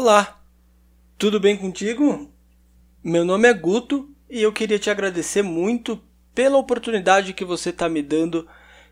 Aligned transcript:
Olá, 0.00 0.40
tudo 1.18 1.40
bem 1.40 1.56
contigo? 1.56 2.30
Meu 3.02 3.24
nome 3.24 3.48
é 3.48 3.52
Guto 3.52 4.08
e 4.30 4.40
eu 4.40 4.52
queria 4.52 4.78
te 4.78 4.88
agradecer 4.88 5.42
muito 5.42 6.00
pela 6.32 6.56
oportunidade 6.56 7.32
que 7.32 7.44
você 7.44 7.70
está 7.70 7.88
me 7.88 8.00
dando 8.00 8.46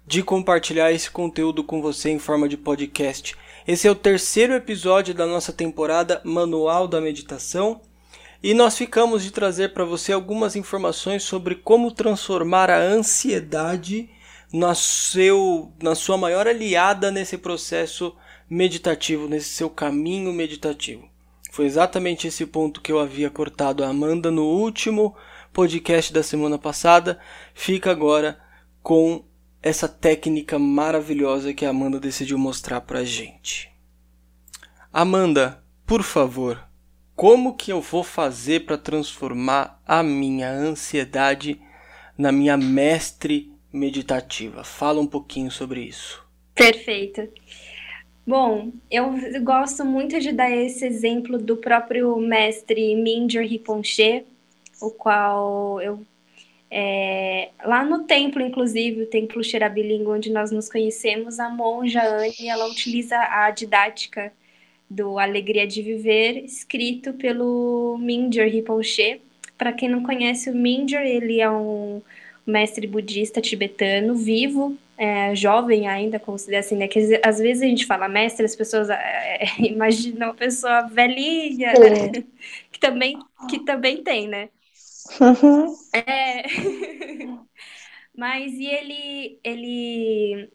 de 0.04 0.20
compartilhar 0.20 0.90
esse 0.90 1.08
conteúdo 1.08 1.62
com 1.62 1.80
você 1.80 2.10
em 2.10 2.18
forma 2.18 2.48
de 2.48 2.56
podcast. 2.56 3.36
Esse 3.68 3.86
é 3.86 3.90
o 3.92 3.94
terceiro 3.94 4.52
episódio 4.54 5.14
da 5.14 5.26
nossa 5.26 5.52
temporada 5.52 6.20
Manual 6.24 6.88
da 6.88 7.00
Meditação 7.00 7.80
e 8.42 8.52
nós 8.52 8.76
ficamos 8.76 9.22
de 9.22 9.30
trazer 9.30 9.72
para 9.72 9.84
você 9.84 10.12
algumas 10.12 10.56
informações 10.56 11.22
sobre 11.22 11.54
como 11.54 11.92
transformar 11.92 12.68
a 12.68 12.80
ansiedade 12.80 14.10
na, 14.52 14.74
seu, 14.74 15.72
na 15.80 15.94
sua 15.94 16.16
maior 16.16 16.48
aliada 16.48 17.12
nesse 17.12 17.38
processo 17.38 18.12
meditativo, 18.48 19.28
nesse 19.28 19.50
seu 19.50 19.68
caminho 19.68 20.32
meditativo. 20.32 21.08
Foi 21.50 21.64
exatamente 21.64 22.26
esse 22.26 22.44
ponto 22.44 22.80
que 22.80 22.92
eu 22.92 22.98
havia 22.98 23.30
cortado 23.30 23.82
a 23.82 23.88
Amanda 23.88 24.30
no 24.30 24.44
último 24.44 25.16
podcast 25.52 26.12
da 26.12 26.22
semana 26.22 26.58
passada. 26.58 27.18
Fica 27.54 27.90
agora 27.90 28.38
com 28.82 29.24
essa 29.62 29.88
técnica 29.88 30.58
maravilhosa 30.58 31.54
que 31.54 31.64
a 31.64 31.70
Amanda 31.70 31.98
decidiu 31.98 32.38
mostrar 32.38 32.82
pra 32.82 33.04
gente. 33.04 33.70
Amanda, 34.92 35.62
por 35.86 36.02
favor, 36.02 36.62
como 37.14 37.56
que 37.56 37.72
eu 37.72 37.80
vou 37.80 38.04
fazer 38.04 38.66
para 38.66 38.76
transformar 38.76 39.80
a 39.86 40.02
minha 40.02 40.50
ansiedade 40.50 41.58
na 42.18 42.30
minha 42.30 42.56
mestre 42.56 43.50
meditativa? 43.72 44.62
Fala 44.62 45.00
um 45.00 45.06
pouquinho 45.06 45.50
sobre 45.50 45.80
isso. 45.80 46.22
Perfeito. 46.54 47.28
Bom, 48.26 48.72
eu 48.90 49.12
gosto 49.42 49.84
muito 49.84 50.18
de 50.18 50.32
dar 50.32 50.50
esse 50.50 50.84
exemplo 50.84 51.38
do 51.38 51.56
próprio 51.56 52.16
mestre 52.16 52.96
Mingyur 52.96 53.44
Rinpoche, 53.44 54.24
o 54.80 54.90
qual 54.90 55.80
eu 55.80 56.04
é, 56.70 57.50
lá 57.64 57.84
no 57.84 58.04
templo, 58.04 58.42
inclusive, 58.42 59.02
o 59.02 59.06
templo 59.06 59.42
Xerabilingo, 59.42 60.12
onde 60.12 60.30
nós 60.30 60.50
nos 60.50 60.68
conhecemos, 60.68 61.38
a 61.38 61.48
monja 61.48 62.02
Anne, 62.02 62.48
ela 62.48 62.68
utiliza 62.68 63.16
a 63.16 63.50
didática 63.50 64.32
do 64.90 65.18
Alegria 65.18 65.66
de 65.66 65.82
Viver, 65.82 66.44
escrito 66.44 67.12
pelo 67.14 67.96
Mingyur 67.98 68.46
Rinpoche. 68.48 69.20
Para 69.56 69.72
quem 69.72 69.88
não 69.88 70.02
conhece 70.02 70.50
o 70.50 70.54
Mingyur, 70.54 71.00
ele 71.00 71.40
é 71.40 71.50
um 71.50 72.02
mestre 72.46 72.86
budista 72.86 73.40
tibetano 73.40 74.14
vivo, 74.14 74.76
é, 74.96 75.34
jovem 75.34 75.88
ainda, 75.88 76.18
considera 76.18 76.60
assim, 76.60 76.76
né? 76.76 76.88
Que 76.88 77.20
às 77.22 77.38
vezes 77.38 77.62
a 77.62 77.66
gente 77.66 77.86
fala 77.86 78.08
mestre, 78.08 78.44
as 78.44 78.56
pessoas 78.56 78.88
é, 78.90 79.44
imaginam 79.60 80.28
uma 80.28 80.34
pessoa 80.34 80.82
velhinha, 80.82 81.72
né? 81.72 82.24
que, 82.70 82.78
também, 82.80 83.18
que 83.48 83.60
também 83.60 84.02
tem, 84.02 84.28
né? 84.28 84.48
Uhum. 85.20 85.74
É... 85.92 86.42
Mas 88.16 88.52
e 88.54 88.66
ele, 88.66 89.38
ele, 89.44 90.50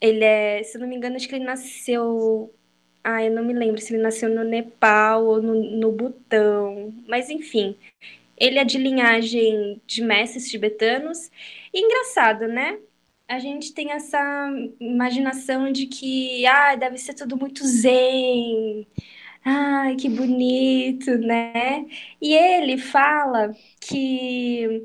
ele 0.00 0.24
é, 0.24 0.62
se 0.62 0.76
eu 0.76 0.80
não 0.80 0.88
me 0.88 0.96
engano, 0.96 1.16
acho 1.16 1.28
que 1.28 1.34
ele 1.34 1.44
nasceu 1.44 2.50
ah, 3.04 3.22
eu 3.24 3.32
não 3.32 3.44
me 3.44 3.52
lembro 3.52 3.80
se 3.80 3.92
ele 3.92 4.02
nasceu 4.02 4.28
no 4.28 4.44
Nepal 4.44 5.26
ou 5.26 5.42
no, 5.42 5.54
no 5.54 5.90
Butão, 5.90 6.94
mas 7.08 7.28
enfim, 7.30 7.76
ele 8.36 8.58
é 8.58 8.64
de 8.64 8.78
linhagem 8.78 9.80
de 9.86 10.02
mestres 10.02 10.50
tibetanos. 10.50 11.30
E 11.74 11.80
engraçado, 11.80 12.46
né? 12.46 12.78
A 13.32 13.38
gente 13.38 13.72
tem 13.72 13.92
essa 13.92 14.50
imaginação 14.78 15.72
de 15.72 15.86
que 15.86 16.44
ah, 16.46 16.76
deve 16.76 16.98
ser 16.98 17.14
tudo 17.14 17.34
muito 17.38 17.66
zen. 17.66 18.86
Ai, 19.44 19.96
que 19.96 20.08
bonito, 20.08 21.16
né? 21.18 21.86
E 22.20 22.34
ele 22.34 22.76
fala 22.76 23.54
que 23.80 24.84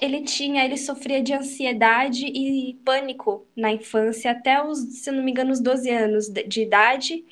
ele 0.00 0.22
tinha, 0.22 0.64
ele 0.64 0.76
sofria 0.76 1.20
de 1.20 1.32
ansiedade 1.34 2.26
e 2.26 2.74
pânico 2.84 3.44
na 3.56 3.72
infância, 3.72 4.30
até 4.30 4.62
os, 4.64 4.78
se 5.02 5.10
não 5.10 5.24
me 5.24 5.32
engano, 5.32 5.50
os 5.52 5.60
12 5.60 5.90
anos 5.90 6.28
de 6.28 6.62
idade. 6.62 7.24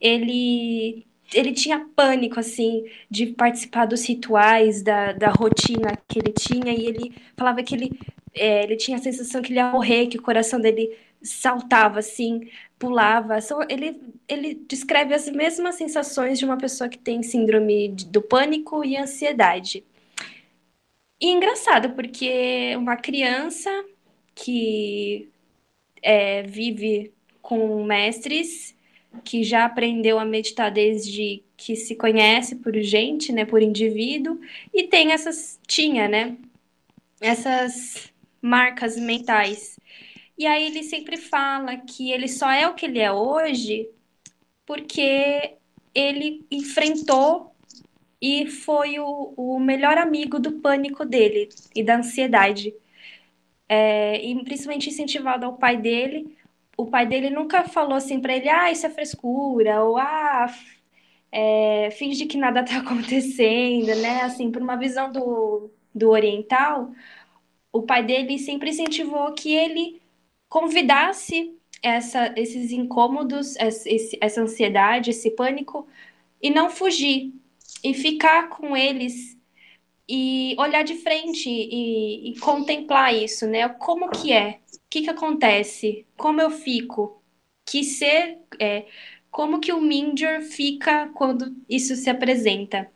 Ele 0.00 1.06
ele 1.34 1.52
tinha 1.52 1.86
pânico, 1.96 2.38
assim, 2.38 2.84
de 3.10 3.26
participar 3.28 3.86
dos 3.86 4.06
rituais, 4.06 4.82
da, 4.82 5.12
da 5.12 5.30
rotina 5.30 5.96
que 6.08 6.18
ele 6.20 6.32
tinha, 6.32 6.72
e 6.72 6.86
ele 6.86 7.12
falava 7.36 7.62
que 7.62 7.74
ele 7.74 7.90
é, 8.36 8.62
ele 8.62 8.76
tinha 8.76 8.98
a 8.98 9.00
sensação 9.00 9.40
que 9.42 9.52
ele 9.52 9.58
ia 9.58 9.70
morrer, 9.70 10.06
que 10.06 10.18
o 10.18 10.22
coração 10.22 10.60
dele 10.60 10.96
saltava 11.22 11.98
assim, 11.98 12.48
pulava. 12.78 13.38
Ele, 13.68 14.00
ele 14.28 14.54
descreve 14.68 15.14
as 15.14 15.28
mesmas 15.28 15.76
sensações 15.76 16.38
de 16.38 16.44
uma 16.44 16.58
pessoa 16.58 16.88
que 16.88 16.98
tem 16.98 17.22
síndrome 17.22 17.88
do 17.88 18.20
pânico 18.20 18.84
e 18.84 18.96
ansiedade. 18.96 19.82
E 21.20 21.30
engraçado, 21.30 21.90
porque 21.94 22.74
uma 22.76 22.96
criança 22.96 23.70
que 24.34 25.30
é, 26.02 26.42
vive 26.42 27.12
com 27.40 27.84
mestres, 27.84 28.76
que 29.24 29.42
já 29.42 29.64
aprendeu 29.64 30.18
a 30.18 30.26
meditar 30.26 30.70
desde 30.70 31.42
que 31.56 31.74
se 31.74 31.94
conhece 31.94 32.56
por 32.56 32.74
gente, 32.80 33.32
né, 33.32 33.46
por 33.46 33.62
indivíduo, 33.62 34.38
e 34.74 34.84
tem 34.84 35.12
essas, 35.12 35.58
tinha, 35.66 36.06
né, 36.06 36.36
essas 37.18 38.12
marcas 38.46 38.96
mentais. 38.96 39.78
E 40.38 40.46
aí 40.46 40.66
ele 40.66 40.82
sempre 40.82 41.16
fala 41.16 41.76
que 41.78 42.12
ele 42.12 42.28
só 42.28 42.50
é 42.50 42.68
o 42.68 42.74
que 42.74 42.86
ele 42.86 42.98
é 43.00 43.12
hoje 43.12 43.88
porque 44.66 45.56
ele 45.94 46.44
enfrentou 46.50 47.54
e 48.20 48.46
foi 48.50 48.98
o, 48.98 49.34
o 49.36 49.60
melhor 49.60 49.98
amigo 49.98 50.38
do 50.38 50.60
pânico 50.60 51.04
dele 51.04 51.48
e 51.74 51.82
da 51.82 51.96
ansiedade. 51.96 52.74
É, 53.68 54.24
e 54.24 54.44
principalmente 54.44 54.90
incentivado 54.90 55.46
ao 55.46 55.56
pai 55.56 55.76
dele. 55.76 56.36
O 56.76 56.86
pai 56.86 57.06
dele 57.06 57.30
nunca 57.30 57.64
falou 57.64 57.94
assim 57.94 58.20
para 58.20 58.36
ele, 58.36 58.48
ah, 58.48 58.70
isso 58.70 58.86
é 58.86 58.90
frescura, 58.90 59.82
ou 59.82 59.96
ah, 59.96 60.46
é, 61.32 61.90
finge 61.92 62.26
que 62.26 62.36
nada 62.36 62.64
tá 62.64 62.78
acontecendo, 62.80 63.94
né? 63.96 64.22
Assim, 64.22 64.50
por 64.50 64.62
uma 64.62 64.76
visão 64.76 65.10
do, 65.10 65.70
do 65.94 66.10
oriental, 66.10 66.92
o 67.76 67.82
pai 67.82 68.04
dele 68.04 68.38
sempre 68.38 68.70
incentivou 68.70 69.32
que 69.32 69.52
ele 69.52 70.00
convidasse 70.48 71.54
essa, 71.82 72.32
esses 72.36 72.70
incômodos, 72.72 73.54
essa 73.56 74.40
ansiedade, 74.40 75.10
esse 75.10 75.30
pânico, 75.30 75.86
e 76.40 76.50
não 76.50 76.70
fugir, 76.70 77.32
e 77.82 77.94
ficar 77.94 78.48
com 78.48 78.76
eles 78.76 79.36
e 80.08 80.54
olhar 80.58 80.84
de 80.84 80.94
frente 80.94 81.50
e, 81.50 82.30
e 82.30 82.38
contemplar 82.38 83.14
isso, 83.14 83.46
né? 83.46 83.68
Como 83.68 84.08
que 84.10 84.32
é? 84.32 84.60
O 84.74 84.78
que, 84.88 85.02
que 85.02 85.10
acontece? 85.10 86.06
Como 86.16 86.40
eu 86.40 86.50
fico? 86.50 87.20
Que 87.64 87.82
ser, 87.82 88.38
é, 88.60 88.86
como 89.30 89.58
que 89.58 89.72
o 89.72 89.80
Minjor 89.80 90.42
fica 90.42 91.10
quando 91.14 91.56
isso 91.68 91.96
se 91.96 92.08
apresenta? 92.08 92.88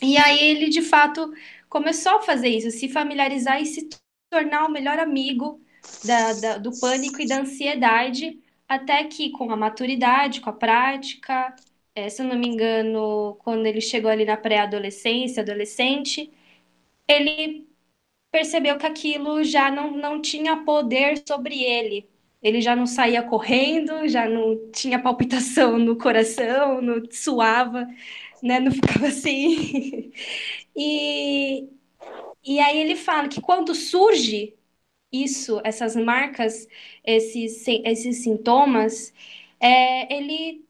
E 0.00 0.16
aí 0.16 0.42
ele, 0.42 0.68
de 0.68 0.82
fato, 0.82 1.32
começou 1.72 2.16
a 2.16 2.22
fazer 2.22 2.48
isso, 2.48 2.70
se 2.70 2.86
familiarizar 2.86 3.58
e 3.62 3.64
se 3.64 3.88
tornar 4.30 4.66
o 4.66 4.70
melhor 4.70 4.98
amigo 4.98 5.58
da, 6.04 6.34
da, 6.34 6.58
do 6.58 6.78
pânico 6.78 7.22
e 7.22 7.26
da 7.26 7.40
ansiedade, 7.40 8.38
até 8.68 9.04
que 9.04 9.30
com 9.30 9.50
a 9.50 9.56
maturidade, 9.56 10.42
com 10.42 10.50
a 10.50 10.52
prática, 10.52 11.56
é, 11.94 12.10
se 12.10 12.20
eu 12.20 12.26
não 12.26 12.38
me 12.38 12.46
engano, 12.46 13.36
quando 13.42 13.64
ele 13.64 13.80
chegou 13.80 14.10
ali 14.10 14.26
na 14.26 14.36
pré-adolescência, 14.36 15.42
adolescente, 15.42 16.30
ele 17.08 17.66
percebeu 18.30 18.76
que 18.76 18.86
aquilo 18.86 19.42
já 19.42 19.70
não, 19.70 19.92
não 19.92 20.20
tinha 20.20 20.58
poder 20.64 21.22
sobre 21.26 21.62
ele. 21.62 22.06
Ele 22.42 22.60
já 22.60 22.76
não 22.76 22.86
saía 22.86 23.22
correndo, 23.22 24.06
já 24.08 24.28
não 24.28 24.70
tinha 24.72 24.98
palpitação 24.98 25.78
no 25.78 25.96
coração, 25.96 26.82
não 26.82 27.02
suava, 27.10 27.86
né? 28.42 28.60
Não 28.60 28.72
ficava 28.72 29.06
assim. 29.06 30.12
e, 30.76 31.68
e 32.44 32.60
aí 32.60 32.78
ele 32.78 32.96
fala 32.96 33.28
que 33.28 33.40
quando 33.40 33.74
surge 33.74 34.54
isso, 35.12 35.60
essas 35.64 35.94
marcas, 35.96 36.66
esses, 37.04 37.66
esses 37.68 38.22
sintomas, 38.22 39.12
é, 39.60 40.14
ele, 40.14 40.66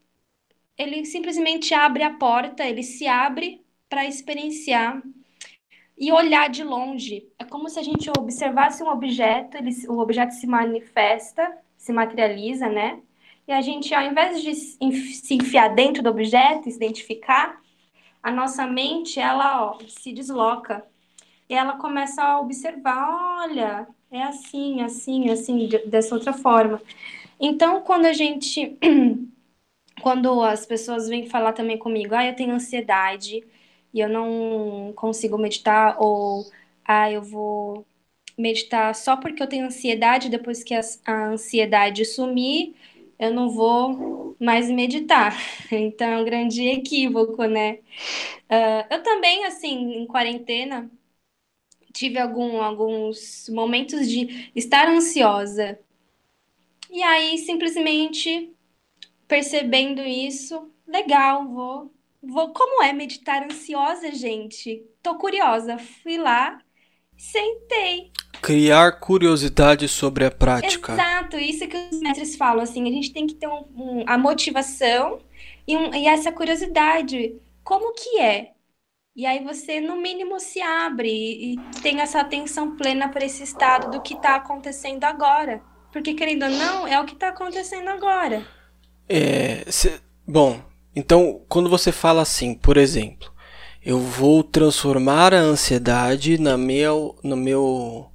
ele 0.78 1.04
simplesmente 1.06 1.74
abre 1.74 2.02
a 2.02 2.14
porta, 2.14 2.64
ele 2.64 2.82
se 2.82 3.06
abre 3.06 3.64
para 3.88 4.06
experienciar 4.06 5.02
e 5.96 6.10
olhar 6.12 6.48
de 6.50 6.64
longe. 6.64 7.28
É 7.38 7.44
como 7.44 7.68
se 7.68 7.78
a 7.78 7.82
gente 7.82 8.10
observasse 8.10 8.82
um 8.82 8.88
objeto, 8.88 9.56
ele, 9.56 9.70
o 9.88 9.98
objeto 9.98 10.32
se 10.34 10.46
manifesta, 10.46 11.56
se 11.76 11.92
materializa, 11.92 12.68
né? 12.68 13.00
E 13.46 13.52
a 13.52 13.60
gente, 13.60 13.94
ao 13.94 14.02
invés 14.02 14.42
de 14.42 14.54
se 14.54 15.34
enfiar 15.34 15.74
dentro 15.74 16.02
do 16.02 16.10
objeto, 16.10 16.70
se 16.70 16.76
identificar, 16.76 17.61
a 18.22 18.30
nossa 18.32 18.66
mente, 18.66 19.18
ela 19.20 19.72
ó, 19.72 19.78
se 19.88 20.12
desloca. 20.12 20.84
E 21.48 21.54
ela 21.54 21.78
começa 21.78 22.22
a 22.22 22.40
observar, 22.40 23.42
olha, 23.42 23.88
é 24.10 24.22
assim, 24.24 24.82
assim, 24.82 25.30
assim, 25.30 25.68
dessa 25.86 26.14
outra 26.14 26.32
forma. 26.32 26.80
Então, 27.40 27.82
quando 27.82 28.06
a 28.06 28.12
gente 28.12 28.78
quando 30.02 30.42
as 30.42 30.66
pessoas 30.66 31.08
vêm 31.08 31.26
falar 31.28 31.52
também 31.52 31.78
comigo, 31.78 32.14
ah, 32.14 32.26
eu 32.26 32.34
tenho 32.36 32.54
ansiedade 32.54 33.44
e 33.94 34.00
eu 34.00 34.08
não 34.08 34.92
consigo 34.94 35.38
meditar, 35.38 35.96
ou 36.00 36.44
ah, 36.84 37.10
eu 37.10 37.22
vou 37.22 37.86
meditar 38.38 38.94
só 38.94 39.16
porque 39.16 39.42
eu 39.42 39.48
tenho 39.48 39.66
ansiedade, 39.66 40.28
depois 40.30 40.62
que 40.64 40.74
a, 40.74 40.80
a 41.06 41.26
ansiedade 41.28 42.04
sumir, 42.04 42.74
eu 43.18 43.32
não 43.32 43.50
vou 43.50 44.21
mais 44.42 44.70
meditar. 44.70 45.36
Então 45.72 46.06
é 46.08 46.18
um 46.18 46.24
grande 46.24 46.62
equívoco, 46.68 47.44
né? 47.46 47.74
Uh, 48.50 48.86
eu 48.90 49.02
também, 49.02 49.46
assim, 49.46 49.94
em 49.94 50.06
quarentena, 50.06 50.90
tive 51.92 52.18
algum, 52.18 52.62
alguns 52.62 53.48
momentos 53.48 54.08
de 54.08 54.50
estar 54.54 54.88
ansiosa. 54.88 55.78
E 56.90 57.02
aí, 57.02 57.38
simplesmente 57.38 58.52
percebendo 59.28 60.02
isso, 60.02 60.70
legal, 60.86 61.48
vou, 61.48 61.94
vou. 62.22 62.52
Como 62.52 62.82
é 62.84 62.92
meditar 62.92 63.44
ansiosa, 63.44 64.12
gente? 64.12 64.84
Tô 65.02 65.16
curiosa. 65.18 65.78
Fui 65.78 66.18
lá, 66.18 66.61
sentei. 67.22 68.10
Criar 68.40 68.98
curiosidade 68.98 69.86
sobre 69.86 70.24
a 70.24 70.30
prática. 70.30 70.92
Exato, 70.92 71.36
isso 71.36 71.68
que 71.68 71.76
os 71.76 72.00
mestres 72.00 72.34
falam, 72.34 72.62
assim, 72.62 72.88
a 72.88 72.92
gente 72.92 73.12
tem 73.12 73.26
que 73.26 73.34
ter 73.34 73.46
um, 73.46 73.64
um, 73.76 74.04
a 74.06 74.18
motivação 74.18 75.20
e, 75.66 75.76
um, 75.76 75.94
e 75.94 76.08
essa 76.08 76.32
curiosidade. 76.32 77.36
Como 77.62 77.94
que 77.94 78.18
é? 78.18 78.50
E 79.14 79.24
aí 79.24 79.44
você, 79.44 79.80
no 79.80 79.96
mínimo, 79.96 80.40
se 80.40 80.60
abre 80.60 81.08
e, 81.08 81.54
e 81.54 81.56
tem 81.80 82.00
essa 82.00 82.20
atenção 82.20 82.76
plena 82.76 83.08
para 83.08 83.24
esse 83.24 83.44
estado 83.44 83.90
do 83.90 84.02
que 84.02 84.14
está 84.14 84.34
acontecendo 84.34 85.04
agora. 85.04 85.62
Porque, 85.92 86.14
querendo 86.14 86.44
ou 86.44 86.50
não, 86.50 86.88
é 86.88 86.98
o 87.00 87.04
que 87.04 87.12
está 87.12 87.28
acontecendo 87.28 87.88
agora. 87.88 88.44
É, 89.08 89.64
cê, 89.70 90.00
bom, 90.26 90.60
então 90.96 91.44
quando 91.48 91.68
você 91.68 91.92
fala 91.92 92.22
assim, 92.22 92.54
por 92.54 92.76
exemplo, 92.76 93.31
eu 93.84 93.98
vou 93.98 94.44
transformar 94.44 95.34
a 95.34 95.40
ansiedade 95.40 96.38
na 96.38 96.56
meu, 96.56 97.16
no 97.22 97.36
meu, 97.36 98.06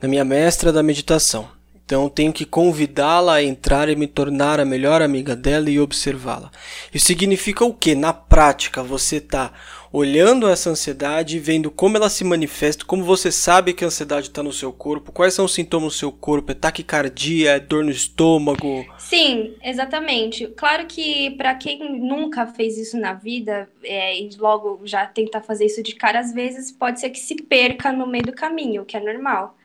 na 0.00 0.08
minha 0.08 0.24
mestra 0.24 0.72
da 0.72 0.82
meditação. 0.82 1.48
Então 1.84 2.08
tenho 2.08 2.32
que 2.32 2.44
convidá-la 2.44 3.34
a 3.34 3.42
entrar 3.42 3.88
e 3.88 3.96
me 3.96 4.06
tornar 4.06 4.60
a 4.60 4.64
melhor 4.64 5.00
amiga 5.00 5.34
dela 5.36 5.70
e 5.70 5.80
observá-la. 5.80 6.50
Isso 6.92 7.06
significa 7.06 7.64
o 7.64 7.72
que? 7.72 7.94
Na 7.94 8.12
prática, 8.12 8.82
você 8.82 9.16
está 9.16 9.52
olhando 9.92 10.48
essa 10.48 10.70
ansiedade, 10.70 11.38
vendo 11.38 11.70
como 11.70 11.96
ela 11.96 12.08
se 12.08 12.24
manifesta, 12.24 12.84
como 12.84 13.04
você 13.04 13.30
sabe 13.30 13.72
que 13.72 13.84
a 13.84 13.86
ansiedade 13.86 14.28
está 14.28 14.42
no 14.42 14.52
seu 14.52 14.72
corpo, 14.72 15.12
quais 15.12 15.34
são 15.34 15.44
os 15.44 15.54
sintomas 15.54 15.94
do 15.94 15.98
seu 15.98 16.12
corpo, 16.12 16.52
é 16.52 16.54
taquicardia, 16.54 17.52
é 17.52 17.60
dor 17.60 17.84
no 17.84 17.90
estômago? 17.90 18.84
Sim, 18.98 19.54
exatamente. 19.62 20.46
Claro 20.48 20.86
que 20.86 21.30
para 21.32 21.54
quem 21.54 21.98
nunca 22.00 22.46
fez 22.46 22.78
isso 22.78 22.98
na 22.98 23.12
vida 23.12 23.68
é, 23.82 24.18
e 24.18 24.28
logo 24.38 24.80
já 24.84 25.06
tenta 25.06 25.40
fazer 25.40 25.66
isso 25.66 25.82
de 25.82 25.94
cara, 25.94 26.20
às 26.20 26.32
vezes 26.32 26.70
pode 26.70 27.00
ser 27.00 27.10
que 27.10 27.18
se 27.18 27.34
perca 27.34 27.92
no 27.92 28.06
meio 28.06 28.24
do 28.24 28.32
caminho, 28.32 28.82
o 28.82 28.84
que 28.84 28.96
é 28.96 29.00
normal. 29.00 29.57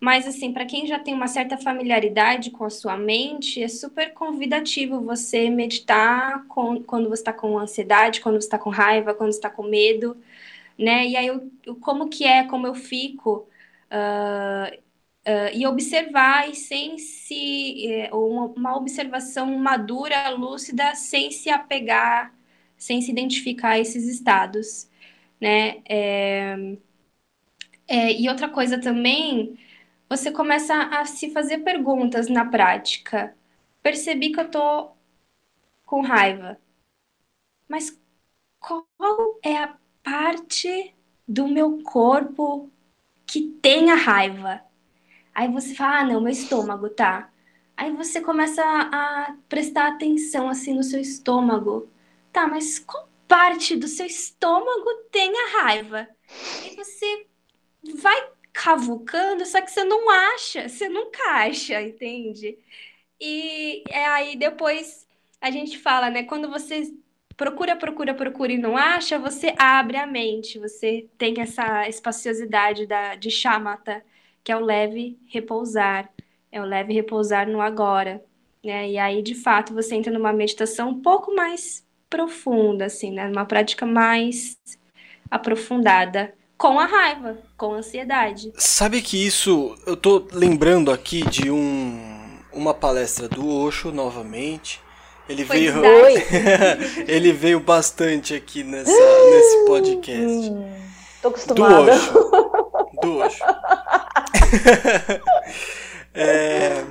Mas, 0.00 0.26
assim, 0.26 0.52
para 0.52 0.66
quem 0.66 0.86
já 0.86 0.98
tem 0.98 1.14
uma 1.14 1.26
certa 1.28 1.56
familiaridade 1.56 2.50
com 2.50 2.64
a 2.64 2.70
sua 2.70 2.96
mente, 2.96 3.62
é 3.62 3.68
super 3.68 4.12
convidativo 4.12 5.00
você 5.00 5.48
meditar 5.50 6.46
com, 6.48 6.82
quando 6.82 7.08
você 7.08 7.22
está 7.22 7.32
com 7.32 7.58
ansiedade, 7.58 8.20
quando 8.20 8.34
você 8.40 8.46
está 8.46 8.58
com 8.58 8.70
raiva, 8.70 9.14
quando 9.14 9.32
você 9.32 9.38
está 9.38 9.50
com 9.50 9.62
medo, 9.64 10.16
né? 10.78 11.06
E 11.06 11.16
aí, 11.16 11.26
eu, 11.28 11.50
como 11.80 12.08
que 12.08 12.24
é, 12.24 12.44
como 12.44 12.66
eu 12.66 12.74
fico, 12.74 13.48
uh, 13.90 14.74
uh, 15.26 15.50
e 15.54 15.66
observar 15.66 16.48
e 16.50 16.54
sem 16.54 16.98
se. 16.98 18.08
Uh, 18.12 18.16
uma, 18.28 18.46
uma 18.46 18.76
observação 18.76 19.46
madura, 19.58 20.30
lúcida, 20.30 20.94
sem 20.94 21.30
se 21.30 21.50
apegar, 21.50 22.34
sem 22.76 23.00
se 23.00 23.10
identificar 23.10 23.70
a 23.72 23.78
esses 23.80 24.06
estados, 24.08 24.88
né? 25.40 25.82
É, 25.88 26.76
é, 27.86 28.12
e 28.12 28.28
outra 28.28 28.48
coisa 28.48 28.80
também 28.80 29.58
você 30.16 30.30
começa 30.30 30.74
a 30.74 31.04
se 31.04 31.30
fazer 31.30 31.58
perguntas 31.58 32.28
na 32.28 32.44
prática. 32.44 33.36
Percebi 33.82 34.30
que 34.30 34.38
eu 34.38 34.48
tô 34.48 34.92
com 35.84 36.02
raiva. 36.02 36.56
Mas 37.68 38.00
qual 38.60 38.86
é 39.42 39.56
a 39.56 39.76
parte 40.04 40.94
do 41.26 41.48
meu 41.48 41.82
corpo 41.82 42.70
que 43.26 43.42
tem 43.60 43.90
a 43.90 43.96
raiva? 43.96 44.62
Aí 45.34 45.48
você 45.48 45.74
fala, 45.74 45.98
ah, 45.98 46.04
não, 46.04 46.20
meu 46.20 46.32
estômago, 46.32 46.88
tá. 46.90 47.32
Aí 47.76 47.90
você 47.90 48.20
começa 48.20 48.62
a, 48.62 49.30
a 49.30 49.36
prestar 49.48 49.88
atenção 49.88 50.48
assim 50.48 50.74
no 50.74 50.84
seu 50.84 51.00
estômago. 51.00 51.88
Tá, 52.32 52.46
mas 52.46 52.78
qual 52.78 53.08
parte 53.26 53.74
do 53.74 53.88
seu 53.88 54.06
estômago 54.06 54.94
tem 55.10 55.32
a 55.36 55.62
raiva? 55.62 56.08
E 56.64 56.76
você 56.76 57.26
vai 58.00 58.33
cavucando, 58.54 59.44
só 59.44 59.60
que 59.60 59.70
você 59.70 59.84
não 59.84 60.08
acha, 60.08 60.68
você 60.68 60.88
nunca 60.88 61.22
acha, 61.32 61.82
entende? 61.82 62.56
E 63.20 63.82
é 63.90 64.06
aí 64.06 64.36
depois 64.36 65.06
a 65.40 65.50
gente 65.50 65.78
fala, 65.78 66.08
né? 66.10 66.22
Quando 66.24 66.48
você 66.50 66.94
procura, 67.36 67.76
procura, 67.76 68.14
procura 68.14 68.52
e 68.52 68.58
não 68.58 68.76
acha, 68.76 69.18
você 69.18 69.54
abre 69.58 69.96
a 69.96 70.06
mente, 70.06 70.58
você 70.58 71.08
tem 71.18 71.40
essa 71.40 71.88
espaciosidade 71.88 72.86
da, 72.86 73.16
de 73.16 73.30
chamata, 73.30 74.02
que 74.44 74.52
é 74.52 74.56
o 74.56 74.60
leve 74.60 75.18
repousar, 75.26 76.08
é 76.52 76.60
o 76.60 76.64
leve 76.64 76.94
repousar 76.94 77.48
no 77.48 77.60
agora, 77.60 78.24
né? 78.64 78.88
E 78.90 78.98
aí, 78.98 79.22
de 79.22 79.34
fato, 79.34 79.74
você 79.74 79.96
entra 79.96 80.12
numa 80.12 80.32
meditação 80.32 80.90
um 80.90 81.02
pouco 81.02 81.34
mais 81.34 81.84
profunda, 82.08 82.86
assim, 82.86 83.10
né? 83.12 83.26
Uma 83.28 83.46
prática 83.46 83.84
mais 83.86 84.56
aprofundada 85.30 86.34
com 86.56 86.78
a 86.78 86.86
raiva, 86.86 87.38
com 87.56 87.74
a 87.74 87.78
ansiedade. 87.78 88.52
Sabe 88.56 89.02
que 89.02 89.24
isso, 89.24 89.76
eu 89.86 89.96
tô 89.96 90.26
lembrando 90.32 90.90
aqui 90.90 91.22
de 91.28 91.50
um, 91.50 92.38
uma 92.52 92.72
palestra 92.72 93.28
do 93.28 93.48
Osho 93.48 93.92
novamente. 93.92 94.80
Ele 95.28 95.44
Foi 95.44 95.56
veio 95.56 95.74
Ele 97.08 97.32
veio 97.32 97.60
bastante 97.60 98.34
aqui 98.34 98.62
nessa, 98.62 98.90
nesse 98.90 99.64
podcast. 99.66 100.50
Hum, 100.50 100.72
tô 101.22 101.28
acostumada. 101.28 101.84
Do 101.84 101.90
Osho. 101.92 102.90
Do 103.00 103.16
Osho. 103.18 103.44
é, 106.12 106.84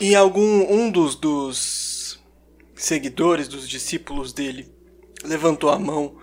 em 0.00 0.14
algum 0.14 0.72
um 0.72 0.90
dos, 0.90 1.14
dos 1.14 2.20
seguidores, 2.74 3.46
dos 3.46 3.68
discípulos 3.68 4.32
dele, 4.32 4.72
levantou 5.24 5.70
a 5.70 5.78
mão 5.78 6.16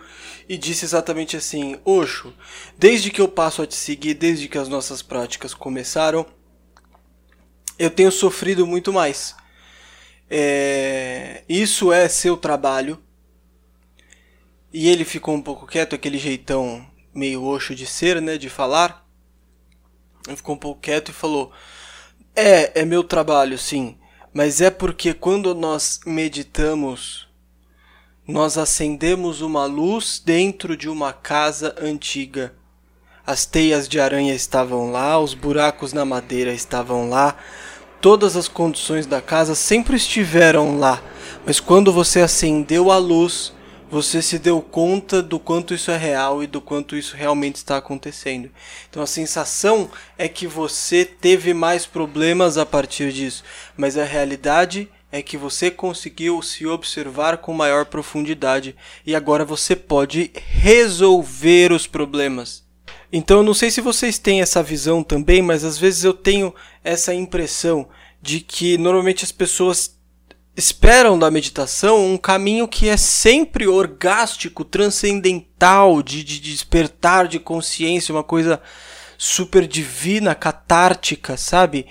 e 0.48 0.58
disse 0.58 0.86
exatamente 0.86 1.36
assim: 1.36 1.80
Oxo, 1.84 2.34
desde 2.78 3.10
que 3.10 3.22
eu 3.22 3.28
passo 3.28 3.62
a 3.62 3.68
te 3.68 3.76
seguir, 3.76 4.14
desde 4.14 4.48
que 4.48 4.58
as 4.58 4.68
nossas 4.68 5.02
práticas 5.02 5.54
começaram, 5.54 6.26
eu 7.78 7.90
tenho 7.90 8.12
sofrido 8.12 8.66
muito 8.66 8.94
mais. 8.94 9.36
É, 10.30 11.44
isso 11.48 11.92
é 11.92 12.08
seu 12.08 12.38
trabalho. 12.38 13.02
E 14.72 14.90
ele 14.90 15.06
ficou 15.06 15.34
um 15.34 15.42
pouco 15.42 15.66
quieto, 15.66 15.96
aquele 15.96 16.18
jeitão 16.18 16.86
meio 17.14 17.44
oxo 17.44 17.74
de 17.74 17.86
ser, 17.86 18.22
né, 18.22 18.38
de 18.38 18.50
falar. 18.50 19.08
Ele 20.28 20.36
ficou 20.36 20.56
um 20.56 20.60
pouco 20.60 20.82
quieto 20.82 21.10
e 21.10 21.14
falou: 21.14 21.52
É, 22.36 22.82
é 22.82 22.86
meu 22.86 23.04
trabalho, 23.04 23.58
sim. 23.58 23.98
Mas 24.34 24.60
é 24.60 24.70
porque 24.70 25.14
quando 25.14 25.56
nós 25.56 26.02
meditamos 26.06 27.25
nós 28.28 28.58
acendemos 28.58 29.42
uma 29.42 29.66
luz 29.66 30.22
dentro 30.24 30.76
de 30.76 30.90
uma 30.90 31.14
casa 31.14 31.76
antiga. 31.80 32.54
As 33.26 33.46
teias 33.46 33.88
de 33.88 34.00
aranha 34.00 34.34
estavam 34.34 34.92
lá, 34.92 35.20
os 35.20 35.34
buracos 35.34 35.94
na 35.94 36.06
madeira 36.06 36.52
estavam 36.52 37.10
lá, 37.10 37.36
todas 38.02 38.36
as 38.36 38.48
condições 38.48 39.06
da 39.06 39.22
casa 39.22 39.54
sempre 39.54 39.96
estiveram 39.96 40.78
lá, 40.80 41.02
mas 41.46 41.60
quando 41.60 41.92
você 41.92 42.22
acendeu 42.22 42.92
a 42.92 42.98
luz, 42.98 43.54
você 43.90 44.22
se 44.22 44.40
deu 44.40 44.62
conta 44.62 45.22
do 45.22 45.40
quanto 45.40 45.74
isso 45.74 45.92
é 45.92 45.98
real 45.98 46.44
e 46.44 46.48
do 46.48 46.60
quanto 46.60 46.96
isso 46.96 47.16
realmente 47.16 47.58
está 47.58 47.78
acontecendo. 47.78 48.50
Então 48.90 49.02
a 49.02 49.08
sensação 49.08 49.90
é 50.18 50.28
que 50.28 50.48
você 50.48 51.06
teve 51.06 51.54
mais 51.54 51.86
problemas 51.86 52.58
a 52.58 52.66
partir 52.66 53.12
disso, 53.12 53.44
mas 53.78 53.98
a 53.98 54.04
realidade 54.04 54.90
é 55.18 55.22
que 55.22 55.38
você 55.38 55.72
conseguiu 55.72 56.42
se 56.42 56.68
observar 56.68 57.38
com 57.38 57.54
maior 57.54 57.86
profundidade 57.86 58.76
e 59.06 59.16
agora 59.16 59.46
você 59.46 59.74
pode 59.74 60.30
resolver 60.36 61.72
os 61.72 61.88
problemas. 61.88 62.66
Então 63.14 63.38
eu 63.38 63.44
não 63.44 63.54
sei 63.54 63.72
se 63.72 63.80
vocês 63.80 64.20
têm 64.20 64.42
essa 64.42 64.62
visão 64.62 65.02
também, 65.02 65.42
mas 65.42 65.64
às 65.64 65.78
vezes 65.78 66.04
eu 66.04 66.14
tenho 66.14 66.54
essa 66.84 67.14
impressão 67.14 67.88
de 68.22 68.42
que 68.42 68.78
normalmente 68.78 69.24
as 69.24 69.32
pessoas 69.32 69.96
esperam 70.54 71.18
da 71.18 71.32
meditação 71.32 72.06
um 72.06 72.18
caminho 72.18 72.68
que 72.68 72.90
é 72.90 72.98
sempre 72.98 73.68
orgástico, 73.68 74.66
transcendental, 74.66 76.04
de, 76.04 76.26
de 76.26 76.42
despertar 76.42 77.30
de 77.30 77.40
consciência, 77.40 78.14
uma 78.14 78.24
coisa 78.24 78.62
super 79.18 79.66
divina, 79.66 80.36
catártica, 80.36 81.38
sabe? 81.38 81.86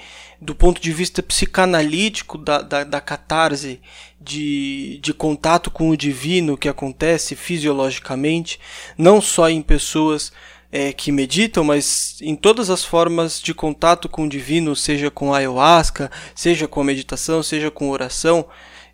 Do 0.44 0.54
ponto 0.54 0.80
de 0.80 0.92
vista 0.92 1.22
psicanalítico 1.22 2.36
da, 2.36 2.60
da, 2.60 2.84
da 2.84 3.00
catarse, 3.00 3.80
de, 4.20 4.98
de 5.02 5.14
contato 5.14 5.70
com 5.70 5.88
o 5.88 5.96
divino 5.96 6.56
que 6.56 6.68
acontece 6.68 7.34
fisiologicamente, 7.34 8.60
não 8.96 9.22
só 9.22 9.48
em 9.48 9.62
pessoas 9.62 10.32
é, 10.70 10.92
que 10.92 11.10
meditam, 11.10 11.64
mas 11.64 12.18
em 12.20 12.36
todas 12.36 12.68
as 12.68 12.84
formas 12.84 13.40
de 13.40 13.54
contato 13.54 14.06
com 14.06 14.24
o 14.24 14.28
divino, 14.28 14.76
seja 14.76 15.10
com 15.10 15.32
ayahuasca, 15.32 16.10
seja 16.34 16.68
com 16.68 16.82
a 16.82 16.84
meditação, 16.84 17.42
seja 17.42 17.70
com 17.70 17.88
oração, 17.88 18.46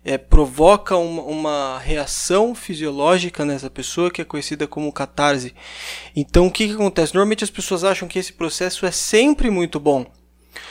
é, 0.05 0.17
provoca 0.17 0.95
uma, 0.95 1.21
uma, 1.23 1.79
reação 1.79 2.55
fisiológica 2.55 3.43
nessa 3.43 3.69
pessoa 3.69 4.09
que 4.09 4.21
é 4.21 4.25
conhecida 4.25 4.65
como 4.67 4.91
catarse. 4.91 5.53
Então 6.15 6.47
o 6.47 6.51
que, 6.51 6.67
que 6.67 6.73
acontece? 6.73 7.13
Normalmente 7.13 7.43
as 7.43 7.51
pessoas 7.51 7.83
acham 7.83 8.07
que 8.07 8.17
esse 8.17 8.31
processo 8.31 8.85
é 8.85 8.91
sempre 8.91 9.49
muito 9.49 9.79
bom, 9.79 10.05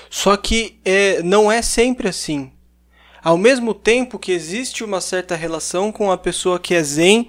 só 0.08 0.36
que 0.36 0.78
é, 0.84 1.22
não 1.22 1.50
é 1.50 1.62
sempre 1.62 2.08
assim. 2.08 2.52
Ao 3.22 3.36
mesmo 3.36 3.74
tempo 3.74 4.18
que 4.18 4.32
existe 4.32 4.82
uma 4.82 5.00
certa 5.00 5.36
relação 5.36 5.92
com 5.92 6.10
a 6.10 6.16
pessoa 6.16 6.58
que 6.58 6.74
é 6.74 6.82
zen 6.82 7.28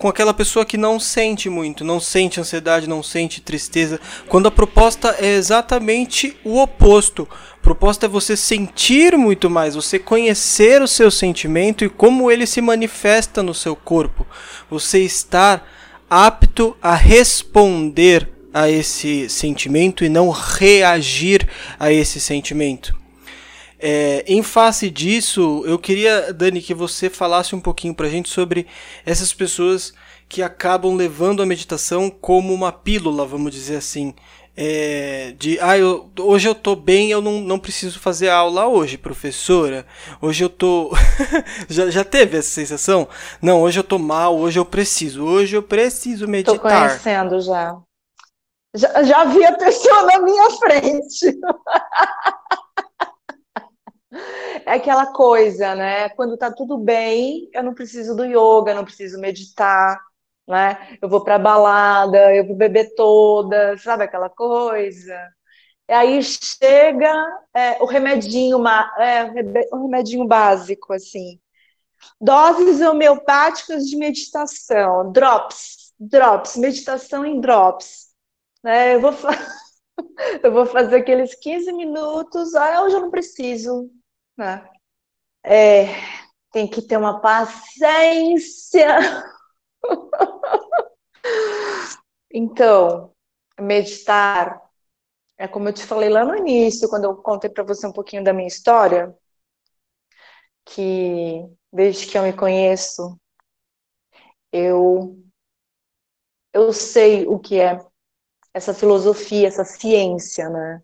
com 0.00 0.08
aquela 0.08 0.32
pessoa 0.32 0.64
que 0.64 0.78
não 0.78 0.98
sente 0.98 1.50
muito, 1.50 1.84
não 1.84 2.00
sente 2.00 2.40
ansiedade, 2.40 2.88
não 2.88 3.02
sente 3.02 3.42
tristeza, 3.42 4.00
quando 4.28 4.48
a 4.48 4.50
proposta 4.50 5.14
é 5.20 5.34
exatamente 5.34 6.34
o 6.42 6.58
oposto. 6.58 7.28
A 7.52 7.58
proposta 7.58 8.06
é 8.06 8.08
você 8.08 8.34
sentir 8.34 9.14
muito 9.18 9.50
mais, 9.50 9.74
você 9.74 9.98
conhecer 9.98 10.80
o 10.80 10.88
seu 10.88 11.10
sentimento 11.10 11.84
e 11.84 11.90
como 11.90 12.30
ele 12.30 12.46
se 12.46 12.62
manifesta 12.62 13.42
no 13.42 13.52
seu 13.52 13.76
corpo. 13.76 14.26
Você 14.70 15.00
estar 15.00 15.68
apto 16.08 16.74
a 16.80 16.94
responder 16.94 18.26
a 18.52 18.68
esse 18.68 19.28
sentimento 19.28 20.04
e 20.04 20.08
não 20.08 20.30
reagir 20.30 21.48
a 21.78 21.92
esse 21.92 22.20
sentimento. 22.20 22.98
É, 23.82 24.22
em 24.26 24.42
face 24.42 24.90
disso, 24.90 25.62
eu 25.66 25.78
queria, 25.78 26.32
Dani, 26.34 26.60
que 26.60 26.74
você 26.74 27.08
falasse 27.08 27.54
um 27.54 27.60
pouquinho 27.60 27.94
pra 27.94 28.10
gente 28.10 28.28
sobre 28.28 28.66
essas 29.06 29.32
pessoas 29.32 29.94
que 30.28 30.42
acabam 30.42 30.94
levando 30.94 31.42
a 31.42 31.46
meditação 31.46 32.10
como 32.10 32.52
uma 32.52 32.70
pílula, 32.70 33.24
vamos 33.24 33.52
dizer 33.52 33.76
assim. 33.76 34.14
É, 34.56 35.34
de 35.38 35.58
ah, 35.60 35.78
eu, 35.78 36.10
hoje 36.18 36.46
eu 36.46 36.54
tô 36.54 36.76
bem, 36.76 37.10
eu 37.10 37.22
não, 37.22 37.40
não 37.40 37.58
preciso 37.58 37.98
fazer 37.98 38.28
aula 38.28 38.66
hoje, 38.66 38.98
professora. 38.98 39.86
Hoje 40.20 40.44
eu 40.44 40.50
tô. 40.50 40.92
já, 41.66 41.88
já 41.88 42.04
teve 42.04 42.36
essa 42.36 42.50
sensação? 42.50 43.08
Não, 43.40 43.62
hoje 43.62 43.80
eu 43.80 43.84
tô 43.84 43.98
mal, 43.98 44.36
hoje 44.36 44.58
eu 44.58 44.64
preciso, 44.66 45.24
hoje 45.24 45.56
eu 45.56 45.62
preciso 45.62 46.28
meditar. 46.28 46.54
Tô 46.54 46.60
conhecendo 46.60 47.40
já. 47.40 47.74
Já, 48.74 49.02
já 49.02 49.24
vi 49.24 49.44
a 49.44 49.56
pessoa 49.56 50.02
na 50.04 50.20
minha 50.20 50.50
frente. 50.52 51.38
É 54.66 54.72
aquela 54.74 55.06
coisa, 55.12 55.74
né? 55.74 56.08
Quando 56.10 56.36
tá 56.36 56.52
tudo 56.52 56.76
bem, 56.78 57.48
eu 57.52 57.62
não 57.62 57.74
preciso 57.74 58.14
do 58.16 58.24
yoga, 58.24 58.74
não 58.74 58.84
preciso 58.84 59.18
meditar, 59.20 59.98
né? 60.48 60.98
Eu 61.00 61.08
vou 61.08 61.22
pra 61.22 61.38
balada, 61.38 62.34
eu 62.34 62.46
vou 62.46 62.56
beber 62.56 62.94
toda, 62.94 63.76
sabe 63.78 64.04
aquela 64.04 64.28
coisa? 64.28 65.14
E 65.88 65.92
aí 65.92 66.22
chega 66.22 67.12
é, 67.54 67.82
o 67.82 67.86
remedinho, 67.86 68.58
é, 68.98 69.24
o 69.72 69.82
remedinho 69.82 70.26
básico, 70.26 70.92
assim. 70.92 71.40
Doses 72.20 72.80
homeopáticas 72.80 73.84
de 73.86 73.96
meditação, 73.96 75.12
drops, 75.12 75.92
drops, 75.98 76.56
meditação 76.56 77.24
em 77.26 77.40
drops. 77.40 78.09
Né? 78.62 78.94
Eu, 78.94 79.00
vou 79.00 79.12
eu 80.42 80.52
vou 80.52 80.66
fazer 80.66 80.96
aqueles 80.96 81.34
15 81.34 81.72
minutos, 81.72 82.54
ah, 82.54 82.82
hoje 82.82 82.96
eu 82.96 83.00
não 83.00 83.10
preciso, 83.10 83.90
né? 84.36 84.68
É, 85.44 85.86
tem 86.52 86.68
que 86.68 86.82
ter 86.82 86.96
uma 86.98 87.20
paciência. 87.20 88.98
então, 92.32 93.12
meditar 93.60 94.60
é 95.38 95.48
como 95.48 95.68
eu 95.68 95.72
te 95.72 95.84
falei 95.86 96.08
lá 96.10 96.24
no 96.24 96.36
início, 96.36 96.88
quando 96.88 97.04
eu 97.04 97.16
contei 97.16 97.48
para 97.50 97.64
você 97.64 97.86
um 97.86 97.92
pouquinho 97.92 98.22
da 98.22 98.32
minha 98.32 98.46
história, 98.48 99.16
que 100.64 101.44
desde 101.72 102.06
que 102.06 102.16
eu 102.18 102.22
me 102.22 102.32
conheço, 102.32 103.18
eu 104.52 105.16
eu 106.52 106.72
sei 106.72 107.26
o 107.26 107.38
que 107.38 107.58
é 107.60 107.78
essa 108.54 108.74
filosofia, 108.74 109.48
essa 109.48 109.64
ciência, 109.64 110.48
né? 110.48 110.82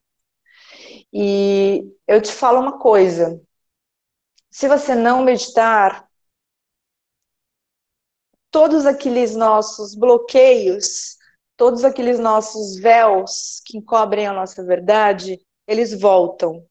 E 1.13 1.85
eu 2.07 2.21
te 2.21 2.33
falo 2.33 2.61
uma 2.61 2.79
coisa: 2.79 3.41
se 4.51 4.69
você 4.69 4.95
não 4.95 5.23
meditar, 5.23 6.09
todos 8.51 8.87
aqueles 8.87 9.35
nossos 9.37 9.95
bloqueios, 9.95 11.17
todos 11.57 11.85
aqueles 11.85 12.19
nossos 12.19 12.77
véus 12.79 13.61
que 13.65 13.77
encobrem 13.79 14.27
a 14.27 14.33
nossa 14.33 14.65
verdade, 14.65 15.39
eles 15.67 15.99
voltam. 15.99 16.65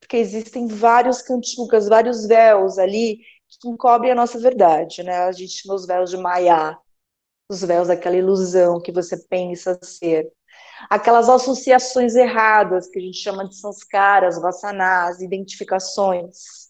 Porque 0.00 0.16
existem 0.16 0.66
vários 0.68 1.22
cantucas, 1.22 1.88
vários 1.88 2.26
véus 2.26 2.78
ali 2.78 3.18
que 3.48 3.68
encobrem 3.68 4.12
a 4.12 4.14
nossa 4.14 4.38
verdade, 4.38 5.02
né? 5.02 5.24
A 5.24 5.32
gente 5.32 5.52
chama 5.62 5.74
os 5.74 5.86
véus 5.86 6.10
de 6.10 6.16
Maya, 6.16 6.76
os 7.48 7.62
véus 7.62 7.88
daquela 7.88 8.16
ilusão 8.16 8.80
que 8.80 8.92
você 8.92 9.16
pensa 9.28 9.78
ser. 9.82 10.30
Aquelas 10.90 11.28
associações 11.28 12.14
erradas 12.14 12.88
que 12.88 12.98
a 12.98 13.02
gente 13.02 13.18
chama 13.18 13.48
de 13.48 13.56
sanskaras, 13.56 14.40
vasanas, 14.40 15.20
identificações 15.20 16.64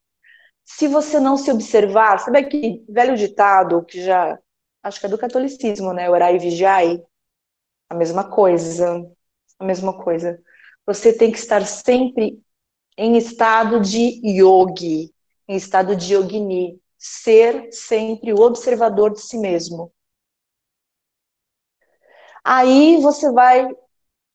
se 0.64 0.88
você 0.88 1.20
não 1.20 1.36
se 1.36 1.50
observar, 1.52 2.18
sabe 2.18 2.38
aquele 2.38 2.84
velho 2.88 3.16
ditado 3.16 3.84
que 3.84 4.02
já, 4.02 4.38
acho 4.82 4.98
que 4.98 5.06
é 5.06 5.08
do 5.08 5.18
catolicismo, 5.18 5.92
né? 5.92 6.08
Orai 6.10 6.36
e 6.36 6.38
vigiai. 6.38 7.02
A 7.88 7.94
mesma 7.94 8.24
coisa, 8.24 9.06
a 9.58 9.64
mesma 9.64 9.92
coisa. 10.02 10.40
Você 10.86 11.12
tem 11.12 11.30
que 11.30 11.38
estar 11.38 11.64
sempre 11.66 12.42
em 12.96 13.16
estado 13.16 13.80
de 13.80 14.20
yogi, 14.24 15.12
em 15.46 15.56
estado 15.56 15.94
de 15.94 16.14
yogini, 16.14 16.80
ser 16.98 17.68
sempre 17.70 18.32
o 18.32 18.40
observador 18.40 19.12
de 19.12 19.20
si 19.20 19.38
mesmo. 19.38 19.92
Aí 22.44 22.98
você 23.00 23.32
vai 23.32 23.68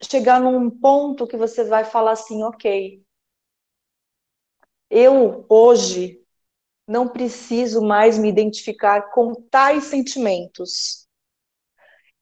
chegar 0.03 0.41
num 0.41 0.69
ponto 0.69 1.27
que 1.27 1.37
você 1.37 1.63
vai 1.63 1.85
falar 1.85 2.11
assim, 2.13 2.43
ok, 2.43 3.03
eu 4.89 5.45
hoje 5.49 6.19
não 6.87 7.07
preciso 7.07 7.81
mais 7.81 8.17
me 8.17 8.29
identificar 8.29 9.11
com 9.11 9.33
tais 9.35 9.85
sentimentos. 9.85 11.07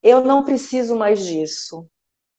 Eu 0.02 0.24
não 0.24 0.44
preciso 0.44 0.96
mais 0.96 1.24
disso. 1.24 1.88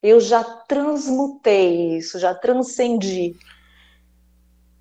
Eu 0.01 0.19
já 0.19 0.43
transmutei 0.43 1.97
isso, 1.97 2.19
já 2.19 2.33
transcendi. 2.35 3.35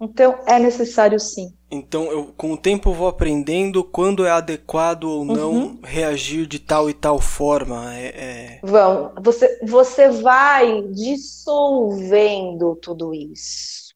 Então 0.01 0.45
é 0.47 0.59
necessário 0.59 1.19
sim. 1.21 1.58
Então 1.71 2.11
eu 2.11 2.33
com 2.33 2.53
o 2.53 2.57
tempo 2.57 2.91
eu 2.91 2.95
vou 2.95 3.09
aprendendo 3.09 3.85
quando 3.85 4.25
é 4.25 4.31
adequado 4.31 5.05
ou 5.05 5.25
não 5.25 5.53
uhum. 5.53 5.81
reagir 5.83 6.47
de 6.47 6.59
tal 6.59 6.89
e 6.89 6.95
tal 6.95 7.21
forma. 7.21 7.95
É, 7.95 8.07
é... 8.07 8.61
Vão, 8.63 9.13
você, 9.23 9.61
você 9.65 10.09
vai 10.09 10.83
dissolvendo 10.89 12.77
tudo 12.77 13.15
isso. 13.15 13.89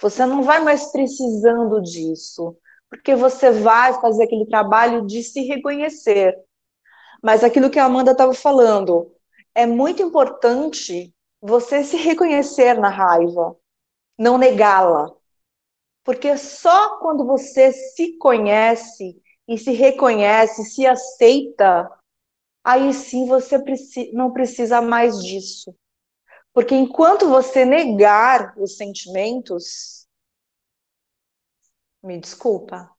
Você 0.00 0.26
não 0.26 0.42
vai 0.42 0.60
mais 0.60 0.90
precisando 0.90 1.80
disso, 1.80 2.56
porque 2.90 3.14
você 3.14 3.50
vai 3.52 3.94
fazer 4.00 4.24
aquele 4.24 4.46
trabalho 4.46 5.06
de 5.06 5.22
se 5.22 5.42
reconhecer. 5.42 6.36
Mas 7.22 7.44
aquilo 7.44 7.70
que 7.70 7.78
a 7.78 7.84
Amanda 7.84 8.10
estava 8.10 8.34
falando, 8.34 9.12
é 9.54 9.64
muito 9.64 10.02
importante 10.02 11.14
você 11.40 11.84
se 11.84 11.96
reconhecer 11.96 12.74
na 12.74 12.88
raiva, 12.88 13.56
não 14.18 14.36
negá-la. 14.36 15.10
Porque 16.04 16.36
só 16.36 16.98
quando 16.98 17.24
você 17.24 17.72
se 17.72 18.16
conhece 18.18 19.20
e 19.46 19.56
se 19.56 19.72
reconhece, 19.72 20.64
se 20.64 20.86
aceita, 20.86 21.90
aí 22.64 22.92
sim 22.92 23.26
você 23.26 23.56
não 24.12 24.32
precisa 24.32 24.80
mais 24.80 25.22
disso. 25.22 25.74
Porque 26.52 26.74
enquanto 26.74 27.28
você 27.28 27.64
negar 27.64 28.54
os 28.58 28.76
sentimentos, 28.76 30.06
me 32.02 32.18
desculpa, 32.18 32.90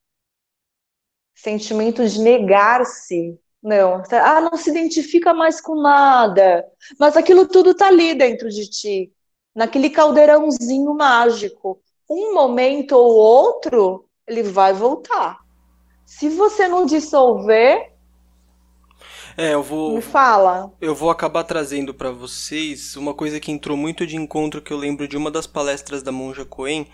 sentimento 1.36 2.08
de 2.08 2.20
negar-se, 2.20 3.40
não, 3.62 4.02
ah, 4.12 4.42
não 4.42 4.58
se 4.58 4.70
identifica 4.70 5.34
mais 5.34 5.62
com 5.62 5.76
nada, 5.82 6.66
mas 7.00 7.16
aquilo 7.16 7.48
tudo 7.48 7.72
está 7.72 7.88
ali 7.88 8.14
dentro 8.14 8.50
de 8.50 8.70
ti, 8.70 9.14
naquele 9.56 9.90
caldeirãozinho 9.90 10.94
mágico. 10.96 11.82
Um 12.14 12.34
momento 12.34 12.94
ou 12.94 13.14
outro, 13.16 14.08
ele 14.28 14.44
vai 14.44 14.74
voltar. 14.74 15.40
Se 16.06 16.30
você 16.30 16.68
não 16.68 16.86
dissolver, 16.86 17.92
É, 19.38 19.54
eu 19.54 19.64
vou. 19.64 19.96
Me 19.96 20.02
fala. 20.02 20.72
Eu 20.80 20.94
vou 20.94 21.10
acabar 21.10 21.44
trazendo 21.44 21.94
para 21.94 22.12
vocês 22.12 22.96
uma 22.96 23.14
coisa 23.14 23.40
que 23.40 23.52
entrou 23.52 23.76
muito 23.76 24.06
de 24.06 24.16
encontro 24.16 24.62
que 24.62 24.72
eu 24.72 24.78
lembro 24.78 25.08
de 25.08 25.18
uma 25.18 25.32
das 25.32 25.48
palestras 25.48 26.04
da 26.04 26.12
Monja 26.12 26.46
Coen, 26.46 26.88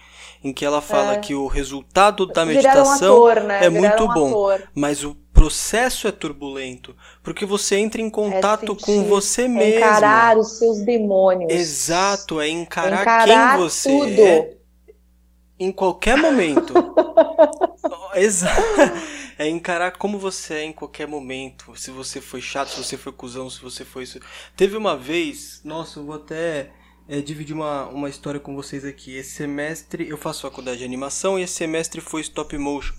em 0.43 0.53
que 0.53 0.63
ela 0.65 0.81
fala 0.81 1.15
é. 1.15 1.17
que 1.17 1.35
o 1.35 1.47
resultado 1.47 2.25
da 2.25 2.45
meditação 2.45 3.27
ator, 3.27 3.41
né? 3.41 3.65
é 3.65 3.69
Viraram 3.69 4.05
muito 4.05 4.07
bom, 4.07 4.37
ator. 4.37 4.69
mas 4.73 5.03
o 5.03 5.15
processo 5.33 6.07
é 6.07 6.11
turbulento, 6.11 6.95
porque 7.23 7.45
você 7.45 7.77
entra 7.77 8.01
em 8.01 8.09
contato 8.09 8.73
é 8.73 8.85
com 8.85 9.03
você 9.05 9.47
mesmo. 9.47 9.61
É 9.61 9.97
encarar 9.97 10.37
os 10.37 10.57
seus 10.57 10.81
demônios. 10.85 11.51
Exato, 11.51 12.39
é 12.39 12.47
encarar, 12.49 13.01
encarar 13.01 13.25
quem 13.25 13.51
você 13.51 13.89
tudo. 13.89 14.21
é 14.21 14.58
em 15.59 15.71
qualquer 15.71 16.17
momento. 16.17 16.73
Exato. 18.15 18.61
É 19.37 19.47
encarar 19.47 19.91
como 19.91 20.17
você 20.17 20.55
é 20.55 20.63
em 20.63 20.73
qualquer 20.73 21.07
momento. 21.07 21.73
Se 21.75 21.91
você 21.91 22.19
foi 22.19 22.41
chato, 22.41 22.69
se 22.69 22.83
você 22.83 22.97
foi 22.97 23.11
cuzão, 23.11 23.49
se 23.49 23.61
você 23.61 23.85
foi 23.85 24.03
isso. 24.03 24.19
Teve 24.55 24.75
uma 24.75 24.97
vez, 24.97 25.61
nossa, 25.63 25.99
eu 25.99 26.05
vou 26.05 26.15
até 26.15 26.71
é, 27.07 27.21
dividir 27.21 27.53
uma, 27.55 27.87
uma 27.87 28.09
história 28.09 28.39
com 28.39 28.55
vocês 28.55 28.83
aqui. 28.83 29.15
Esse 29.15 29.31
semestre 29.31 30.09
eu 30.09 30.17
faço 30.17 30.41
faculdade 30.41 30.79
de 30.79 30.85
animação 30.85 31.39
e 31.39 31.43
esse 31.43 31.53
semestre 31.53 32.01
foi 32.01 32.21
stop 32.21 32.57
motion. 32.57 32.93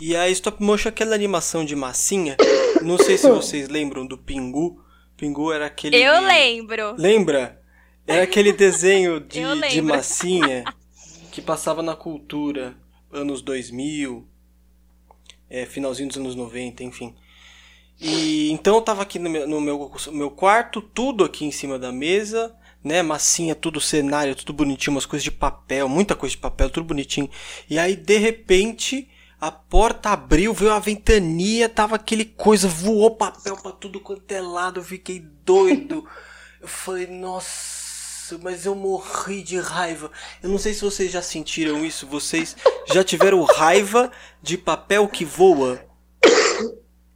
E 0.00 0.16
a 0.16 0.28
stop 0.30 0.62
motion 0.62 0.88
é 0.88 0.90
aquela 0.90 1.14
animação 1.14 1.64
de 1.64 1.76
massinha. 1.76 2.36
Não 2.80 2.98
sei 2.98 3.18
se 3.18 3.28
vocês 3.28 3.68
lembram 3.68 4.06
do 4.06 4.16
Pingu. 4.16 4.82
Pingu 5.16 5.52
era 5.52 5.66
aquele. 5.66 5.96
Eu 5.96 6.20
de... 6.20 6.26
lembro. 6.26 6.94
Lembra? 6.96 7.60
Era 8.06 8.22
aquele 8.22 8.52
desenho 8.52 9.20
de, 9.28 9.40
de 9.70 9.82
massinha 9.82 10.64
que 11.32 11.40
passava 11.40 11.82
na 11.82 11.96
cultura, 11.96 12.76
anos 13.10 13.40
2000, 13.40 14.28
é, 15.48 15.64
finalzinho 15.64 16.08
dos 16.08 16.18
anos 16.18 16.34
90, 16.34 16.84
enfim. 16.84 17.16
E 17.98 18.52
então 18.52 18.76
eu 18.76 18.82
tava 18.82 19.02
aqui 19.02 19.18
no 19.18 19.30
meu, 19.30 19.48
no 19.48 19.60
meu, 19.60 19.90
meu 20.12 20.30
quarto, 20.30 20.82
tudo 20.82 21.24
aqui 21.24 21.46
em 21.46 21.50
cima 21.50 21.78
da 21.78 21.90
mesa, 21.90 22.54
né? 22.84 23.02
Massinha, 23.02 23.54
tudo 23.54 23.80
cenário, 23.80 24.34
tudo 24.34 24.52
bonitinho, 24.52 24.94
umas 24.94 25.06
coisas 25.06 25.24
de 25.24 25.30
papel, 25.30 25.88
muita 25.88 26.14
coisa 26.14 26.34
de 26.34 26.40
papel, 26.40 26.68
tudo 26.68 26.86
bonitinho. 26.86 27.30
E 27.68 27.78
aí, 27.78 27.96
de 27.96 28.18
repente, 28.18 29.08
a 29.40 29.50
porta 29.50 30.10
abriu, 30.10 30.52
veio 30.52 30.72
a 30.72 30.78
ventania, 30.78 31.66
tava 31.66 31.96
aquele 31.96 32.26
coisa, 32.26 32.68
voou 32.68 33.16
papel 33.16 33.56
pra 33.56 33.72
tudo 33.72 34.00
quanto 34.00 34.30
é 34.30 34.40
lado, 34.40 34.80
eu 34.80 34.84
fiquei 34.84 35.18
doido. 35.44 36.06
Eu 36.60 36.68
falei, 36.68 37.06
nossa 37.06 37.81
mas 38.38 38.66
eu 38.66 38.74
morri 38.74 39.42
de 39.42 39.58
raiva. 39.58 40.10
Eu 40.42 40.48
não 40.50 40.58
sei 40.58 40.74
se 40.74 40.82
vocês 40.82 41.10
já 41.10 41.22
sentiram 41.22 41.84
isso. 41.84 42.06
Vocês 42.06 42.56
já 42.92 43.02
tiveram 43.02 43.42
raiva 43.42 44.10
de 44.42 44.56
papel 44.56 45.08
que 45.08 45.24
voa? 45.24 45.84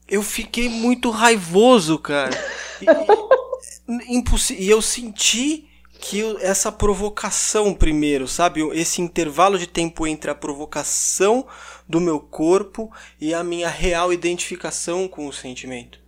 Eu 0.09 0.23
fiquei 0.23 0.69
muito 0.69 1.11
raivoso, 1.11 1.99
cara. 1.99 2.37
E, 2.81 4.17
e, 4.17 4.23
e 4.59 4.71
eu 4.71 4.81
senti 4.81 5.69
que 5.99 6.19
eu, 6.19 6.39
essa 6.41 6.71
provocação 6.71 7.75
primeiro, 7.75 8.29
sabe? 8.29 8.61
Esse 8.73 9.01
intervalo 9.01 9.59
de 9.59 9.67
tempo 9.67 10.07
entre 10.07 10.31
a 10.31 10.35
provocação 10.35 11.47
do 11.89 12.01
meu 12.01 12.21
corpo 12.21 12.93
e 13.21 13.35
a 13.35 13.43
minha 13.43 13.69
real 13.69 14.13
identificação 14.13 15.09
com 15.09 15.27
o 15.27 15.33
sentimento. 15.33 15.99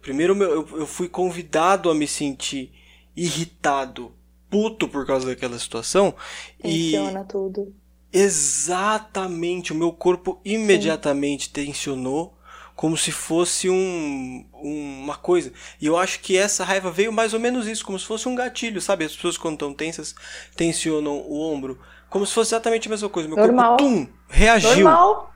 Primeiro 0.00 0.40
eu, 0.42 0.78
eu 0.78 0.86
fui 0.86 1.08
convidado 1.08 1.90
a 1.90 1.94
me 1.94 2.06
sentir 2.06 2.72
irritado, 3.16 4.14
puto 4.50 4.88
por 4.88 5.06
causa 5.06 5.26
daquela 5.26 5.58
situação. 5.58 6.14
Tensiona 6.60 7.20
e... 7.20 7.24
tudo. 7.24 7.74
Exatamente, 8.12 9.72
o 9.72 9.76
meu 9.76 9.92
corpo 9.92 10.40
imediatamente 10.44 11.44
Sim. 11.44 11.52
tensionou 11.52 12.36
como 12.74 12.96
se 12.96 13.12
fosse 13.12 13.68
um, 13.68 14.44
um, 14.54 15.02
uma 15.04 15.16
coisa. 15.16 15.52
E 15.80 15.86
eu 15.86 15.98
acho 15.98 16.18
que 16.20 16.36
essa 16.36 16.64
raiva 16.64 16.90
veio 16.90 17.12
mais 17.12 17.34
ou 17.34 17.38
menos 17.38 17.68
isso, 17.68 17.84
como 17.84 17.98
se 17.98 18.06
fosse 18.06 18.26
um 18.26 18.34
gatilho, 18.34 18.80
sabe? 18.80 19.04
As 19.04 19.14
pessoas 19.14 19.36
quando 19.36 19.54
estão 19.54 19.74
tensas 19.74 20.14
tensionam 20.56 21.18
o 21.18 21.40
ombro, 21.40 21.78
como 22.08 22.24
se 22.26 22.32
fosse 22.32 22.54
exatamente 22.54 22.88
a 22.88 22.90
mesma 22.90 23.08
coisa. 23.08 23.28
Meu 23.28 23.36
Normal. 23.36 23.76
corpo, 23.76 23.84
tum, 23.84 24.08
reagiu. 24.28 24.70
Normal. 24.70 25.32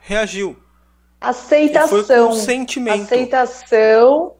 Reagiu. 0.00 0.56
Aceitação. 1.20 1.98
E 1.98 2.04
foi 2.04 2.16
com 2.16 2.34
sentimento. 2.34 3.02
Aceitação 3.02 4.36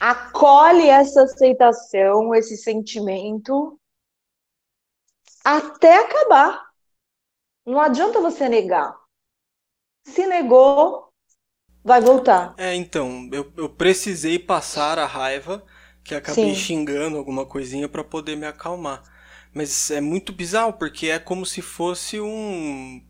acolhe 0.00 0.88
essa 0.88 1.22
aceitação, 1.22 2.34
esse 2.34 2.56
sentimento, 2.56 3.78
até 5.44 5.98
acabar. 5.98 6.66
Não 7.64 7.80
adianta 7.80 8.20
você 8.20 8.48
negar. 8.48 8.96
Se 10.04 10.26
negou, 10.26 11.08
vai 11.84 12.00
voltar. 12.00 12.54
É, 12.56 12.74
então, 12.74 13.28
eu, 13.32 13.52
eu 13.56 13.68
precisei 13.68 14.38
passar 14.38 14.98
a 14.98 15.06
raiva, 15.06 15.64
que 16.04 16.14
acabei 16.14 16.54
Sim. 16.54 16.54
xingando 16.54 17.16
alguma 17.16 17.44
coisinha 17.46 17.88
para 17.88 18.04
poder 18.04 18.36
me 18.36 18.46
acalmar. 18.46 19.02
Mas 19.52 19.90
é 19.90 20.00
muito 20.00 20.32
bizarro, 20.32 20.72
porque 20.74 21.08
é 21.08 21.18
como 21.18 21.46
se 21.46 21.62
fosse 21.62 22.20
um 22.20 23.05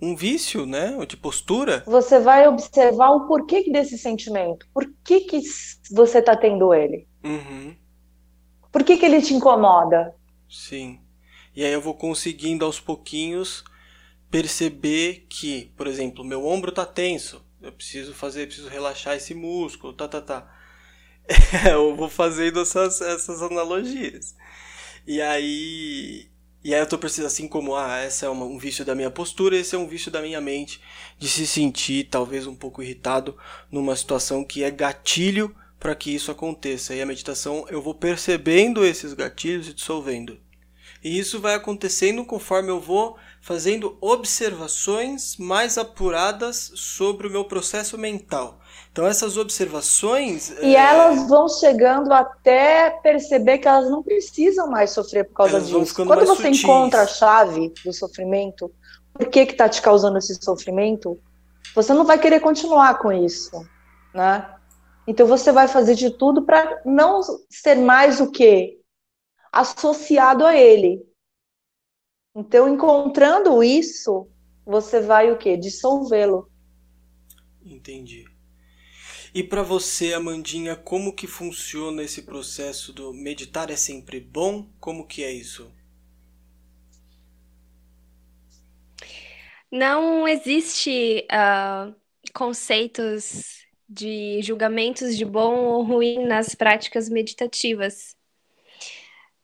um 0.00 0.14
vício, 0.14 0.66
né? 0.66 0.96
De 1.06 1.16
postura. 1.16 1.82
Você 1.86 2.18
vai 2.18 2.46
observar 2.46 3.10
o 3.10 3.26
porquê 3.26 3.70
desse 3.70 3.96
sentimento. 3.98 4.66
Por 4.72 4.86
que, 5.04 5.20
que 5.20 5.40
você 5.90 6.18
está 6.18 6.36
tendo 6.36 6.72
ele? 6.74 7.06
Uhum. 7.24 7.74
Por 8.70 8.84
que, 8.84 8.96
que 8.96 9.06
ele 9.06 9.22
te 9.22 9.34
incomoda? 9.34 10.14
Sim. 10.48 11.00
E 11.54 11.64
aí 11.64 11.72
eu 11.72 11.80
vou 11.80 11.94
conseguindo 11.94 12.64
aos 12.64 12.78
pouquinhos 12.78 13.64
perceber 14.30 15.26
que, 15.28 15.72
por 15.76 15.86
exemplo, 15.86 16.24
meu 16.24 16.46
ombro 16.46 16.70
tá 16.70 16.84
tenso. 16.84 17.44
Eu 17.62 17.72
preciso 17.72 18.12
fazer, 18.14 18.46
preciso 18.46 18.68
relaxar 18.68 19.16
esse 19.16 19.34
músculo, 19.34 19.94
tá, 19.94 20.06
tá, 20.06 20.20
tá. 20.20 20.54
eu 21.70 21.96
vou 21.96 22.08
fazendo 22.08 22.60
essas, 22.60 23.00
essas 23.00 23.40
analogias. 23.42 24.36
E 25.06 25.22
aí 25.22 26.28
e 26.66 26.74
aí 26.74 26.80
eu 26.80 26.86
tô 26.88 26.98
precisando, 26.98 27.26
assim 27.26 27.46
como, 27.46 27.76
ah, 27.76 27.98
essa 27.98 28.26
é 28.26 28.28
um 28.28 28.58
vício 28.58 28.84
da 28.84 28.92
minha 28.92 29.08
postura, 29.08 29.56
esse 29.56 29.76
é 29.76 29.78
um 29.78 29.86
vício 29.86 30.10
da 30.10 30.20
minha 30.20 30.40
mente, 30.40 30.80
de 31.16 31.28
se 31.28 31.46
sentir 31.46 32.08
talvez 32.10 32.44
um 32.44 32.56
pouco 32.56 32.82
irritado 32.82 33.38
numa 33.70 33.94
situação 33.94 34.42
que 34.42 34.64
é 34.64 34.70
gatilho 34.72 35.54
para 35.78 35.94
que 35.94 36.12
isso 36.12 36.28
aconteça. 36.28 36.92
E 36.92 37.00
a 37.00 37.06
meditação 37.06 37.64
eu 37.68 37.80
vou 37.80 37.94
percebendo 37.94 38.84
esses 38.84 39.14
gatilhos 39.14 39.68
e 39.68 39.74
dissolvendo. 39.74 40.40
E 41.04 41.16
isso 41.16 41.38
vai 41.38 41.54
acontecendo 41.54 42.24
conforme 42.24 42.68
eu 42.68 42.80
vou 42.80 43.16
fazendo 43.46 43.96
observações 44.00 45.36
mais 45.36 45.78
apuradas 45.78 46.72
sobre 46.74 47.28
o 47.28 47.30
meu 47.30 47.44
processo 47.44 47.96
mental. 47.96 48.58
Então 48.90 49.06
essas 49.06 49.36
observações. 49.36 50.50
E 50.60 50.74
é... 50.74 50.80
elas 50.80 51.28
vão 51.28 51.48
chegando 51.48 52.12
até 52.12 52.90
perceber 52.90 53.58
que 53.58 53.68
elas 53.68 53.88
não 53.88 54.02
precisam 54.02 54.68
mais 54.68 54.90
sofrer 54.90 55.26
por 55.26 55.34
causa 55.34 55.58
elas 55.58 55.68
disso. 55.68 55.94
Quando 55.94 56.26
você 56.26 56.42
sutis. 56.42 56.64
encontra 56.64 57.02
a 57.02 57.06
chave 57.06 57.72
do 57.84 57.92
sofrimento, 57.92 58.68
por 59.14 59.28
que 59.28 59.38
está 59.38 59.68
te 59.68 59.80
causando 59.80 60.18
esse 60.18 60.34
sofrimento, 60.42 61.16
você 61.72 61.94
não 61.94 62.04
vai 62.04 62.18
querer 62.18 62.40
continuar 62.40 62.98
com 62.98 63.12
isso, 63.12 63.64
né? 64.12 64.44
Então 65.06 65.24
você 65.24 65.52
vai 65.52 65.68
fazer 65.68 65.94
de 65.94 66.10
tudo 66.10 66.42
para 66.42 66.82
não 66.84 67.20
ser 67.48 67.76
mais 67.76 68.20
o 68.20 68.28
que 68.28 68.76
associado 69.52 70.44
a 70.44 70.56
ele. 70.56 71.06
Então 72.36 72.68
encontrando 72.68 73.64
isso, 73.64 74.28
você 74.62 75.00
vai 75.00 75.32
o 75.32 75.38
que 75.38 75.56
dissolvê-lo. 75.56 76.50
Entendi. 77.64 78.26
E 79.34 79.42
para 79.42 79.62
você, 79.62 80.12
Amandinha, 80.12 80.76
como 80.76 81.14
que 81.14 81.26
funciona 81.26 82.02
esse 82.02 82.22
processo 82.22 82.92
do 82.92 83.12
meditar 83.14 83.70
é 83.70 83.76
sempre 83.76 84.20
bom? 84.20 84.68
Como 84.78 85.06
que 85.06 85.24
é 85.24 85.32
isso? 85.32 85.72
Não 89.72 90.28
existe 90.28 91.26
uh, 91.32 91.94
conceitos 92.34 93.64
de 93.88 94.42
julgamentos 94.42 95.16
de 95.16 95.24
bom 95.24 95.54
ou 95.64 95.82
ruim 95.84 96.26
nas 96.26 96.54
práticas 96.54 97.08
meditativas. 97.08 98.16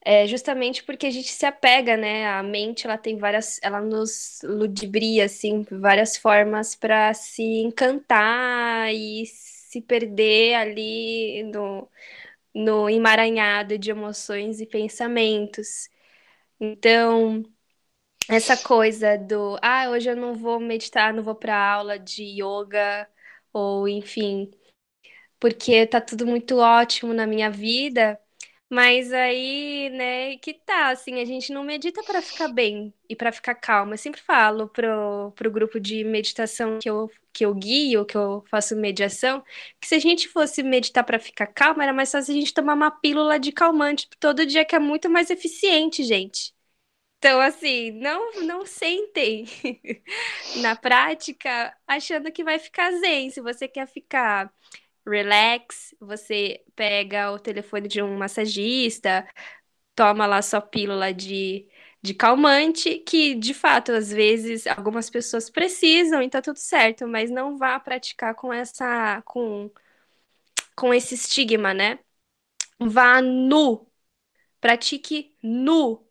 É 0.04 0.26
justamente 0.26 0.82
porque 0.82 1.06
a 1.06 1.10
gente 1.10 1.28
se 1.28 1.46
apega, 1.46 1.96
né? 1.96 2.26
A 2.26 2.42
mente, 2.42 2.86
ela 2.86 2.98
tem 2.98 3.16
várias, 3.16 3.60
ela 3.62 3.80
nos 3.80 4.40
ludibria 4.42 5.26
assim, 5.26 5.62
várias 5.70 6.16
formas 6.16 6.74
para 6.74 7.14
se 7.14 7.42
encantar 7.42 8.92
e 8.92 9.24
se 9.26 9.80
perder 9.80 10.54
ali 10.54 11.44
no, 11.44 11.88
no 12.54 12.90
emaranhado 12.90 13.78
de 13.78 13.90
emoções 13.92 14.60
e 14.60 14.66
pensamentos. 14.66 15.88
Então, 16.60 17.44
essa 18.28 18.56
coisa 18.56 19.18
do, 19.18 19.58
ah, 19.62 19.90
hoje 19.90 20.10
eu 20.10 20.16
não 20.16 20.34
vou 20.34 20.60
meditar, 20.60 21.14
não 21.14 21.22
vou 21.22 21.34
para 21.36 21.56
aula 21.56 21.98
de 21.98 22.24
yoga, 22.24 23.08
ou 23.52 23.88
enfim, 23.88 24.50
porque 25.40 25.86
tá 25.86 26.00
tudo 26.00 26.26
muito 26.26 26.58
ótimo 26.58 27.12
na 27.14 27.26
minha 27.26 27.50
vida, 27.50 28.18
Mas 28.74 29.12
aí, 29.12 29.90
né, 29.90 30.38
que 30.38 30.54
tá, 30.54 30.88
assim, 30.90 31.20
a 31.20 31.26
gente 31.26 31.52
não 31.52 31.62
medita 31.62 32.02
para 32.04 32.22
ficar 32.22 32.48
bem 32.48 32.92
e 33.06 33.14
para 33.14 33.30
ficar 33.30 33.54
calma. 33.54 33.92
Eu 33.94 33.98
sempre 33.98 34.22
falo 34.22 34.66
pro, 34.68 35.30
pro 35.36 35.50
grupo 35.50 35.78
de 35.78 36.02
meditação 36.04 36.78
que 36.80 36.88
eu, 36.88 37.10
que 37.34 37.44
eu 37.44 37.54
guio, 37.54 38.06
que 38.06 38.16
eu 38.16 38.42
faço 38.50 38.74
mediação, 38.74 39.44
que 39.78 39.86
se 39.86 39.94
a 39.94 39.98
gente 39.98 40.26
fosse 40.26 40.62
meditar 40.62 41.04
para 41.04 41.18
ficar 41.18 41.48
calma, 41.48 41.82
era 41.82 41.92
mais 41.92 42.10
fácil 42.10 42.32
a 42.34 42.38
gente 42.38 42.54
tomar 42.54 42.72
uma 42.74 42.90
pílula 42.90 43.38
de 43.38 43.52
calmante 43.52 44.08
todo 44.18 44.46
dia, 44.46 44.64
que 44.64 44.74
é 44.74 44.78
muito 44.78 45.10
mais 45.10 45.28
eficiente, 45.28 46.02
gente. 46.02 46.54
Então, 47.18 47.40
assim, 47.40 47.92
não, 47.92 48.32
não 48.42 48.66
sentem 48.66 49.46
na 50.62 50.74
prática 50.76 51.76
achando 51.86 52.32
que 52.32 52.42
vai 52.44 52.58
ficar 52.58 52.90
zen. 52.92 53.30
Se 53.30 53.40
você 53.40 53.68
quer 53.68 53.86
ficar 53.86 54.52
relax, 55.06 55.94
você 56.00 56.62
pega 56.76 57.32
o 57.32 57.38
telefone 57.38 57.88
de 57.88 58.02
um 58.02 58.16
massagista, 58.18 59.26
toma 59.94 60.26
lá 60.26 60.42
sua 60.42 60.60
pílula 60.60 61.12
de, 61.12 61.68
de 62.02 62.14
calmante, 62.14 62.98
que 63.00 63.34
de 63.34 63.54
fato, 63.54 63.92
às 63.92 64.10
vezes, 64.12 64.66
algumas 64.66 65.10
pessoas 65.10 65.50
precisam 65.50 66.22
e 66.22 66.30
tá 66.30 66.42
tudo 66.42 66.58
certo, 66.58 67.06
mas 67.08 67.30
não 67.30 67.56
vá 67.58 67.78
praticar 67.80 68.34
com 68.34 68.52
essa, 68.52 69.22
com, 69.22 69.70
com 70.76 70.92
esse 70.94 71.14
estigma, 71.14 71.74
né? 71.74 71.98
Vá 72.80 73.20
nu, 73.22 73.90
pratique 74.60 75.36
nu, 75.42 76.06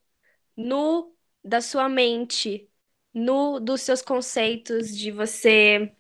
nu 0.58 1.16
da 1.44 1.62
sua 1.62 1.90
mente, 1.90 2.70
nu 3.14 3.60
dos 3.60 3.82
seus 3.82 4.02
conceitos 4.02 4.96
de 4.98 5.12
você 5.12 5.96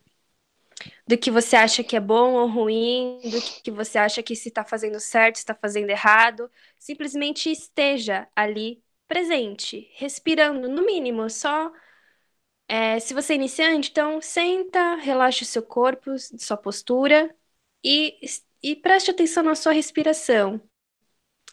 do 1.08 1.18
que 1.18 1.32
você 1.32 1.56
acha 1.56 1.84
que 1.84 1.96
é 1.96 2.00
bom 2.00 2.34
ou 2.34 2.48
ruim, 2.48 3.20
do 3.24 3.42
que 3.64 3.72
você 3.72 3.98
acha 3.98 4.24
que 4.24 4.36
se 4.36 4.50
está 4.50 4.64
fazendo 4.64 5.00
certo, 5.00 5.36
está 5.38 5.56
fazendo 5.56 5.90
errado. 5.90 6.50
Simplesmente 6.80 7.52
esteja 7.52 8.28
ali 8.36 8.84
presente, 9.08 9.90
respirando, 9.96 10.70
no 10.70 10.86
mínimo, 10.86 11.30
só. 11.30 11.72
É, 12.68 13.00
se 13.00 13.14
você 13.14 13.34
é 13.34 13.36
iniciante, 13.36 13.90
então 13.92 14.22
senta, 14.22 14.96
relaxe 14.96 15.44
o 15.44 15.46
seu 15.46 15.62
corpo, 15.62 16.18
sua 16.18 16.56
postura 16.58 17.36
e, 17.84 18.20
e 18.64 18.76
preste 18.78 19.12
atenção 19.12 19.44
na 19.44 19.56
sua 19.56 19.74
respiração, 19.74 20.62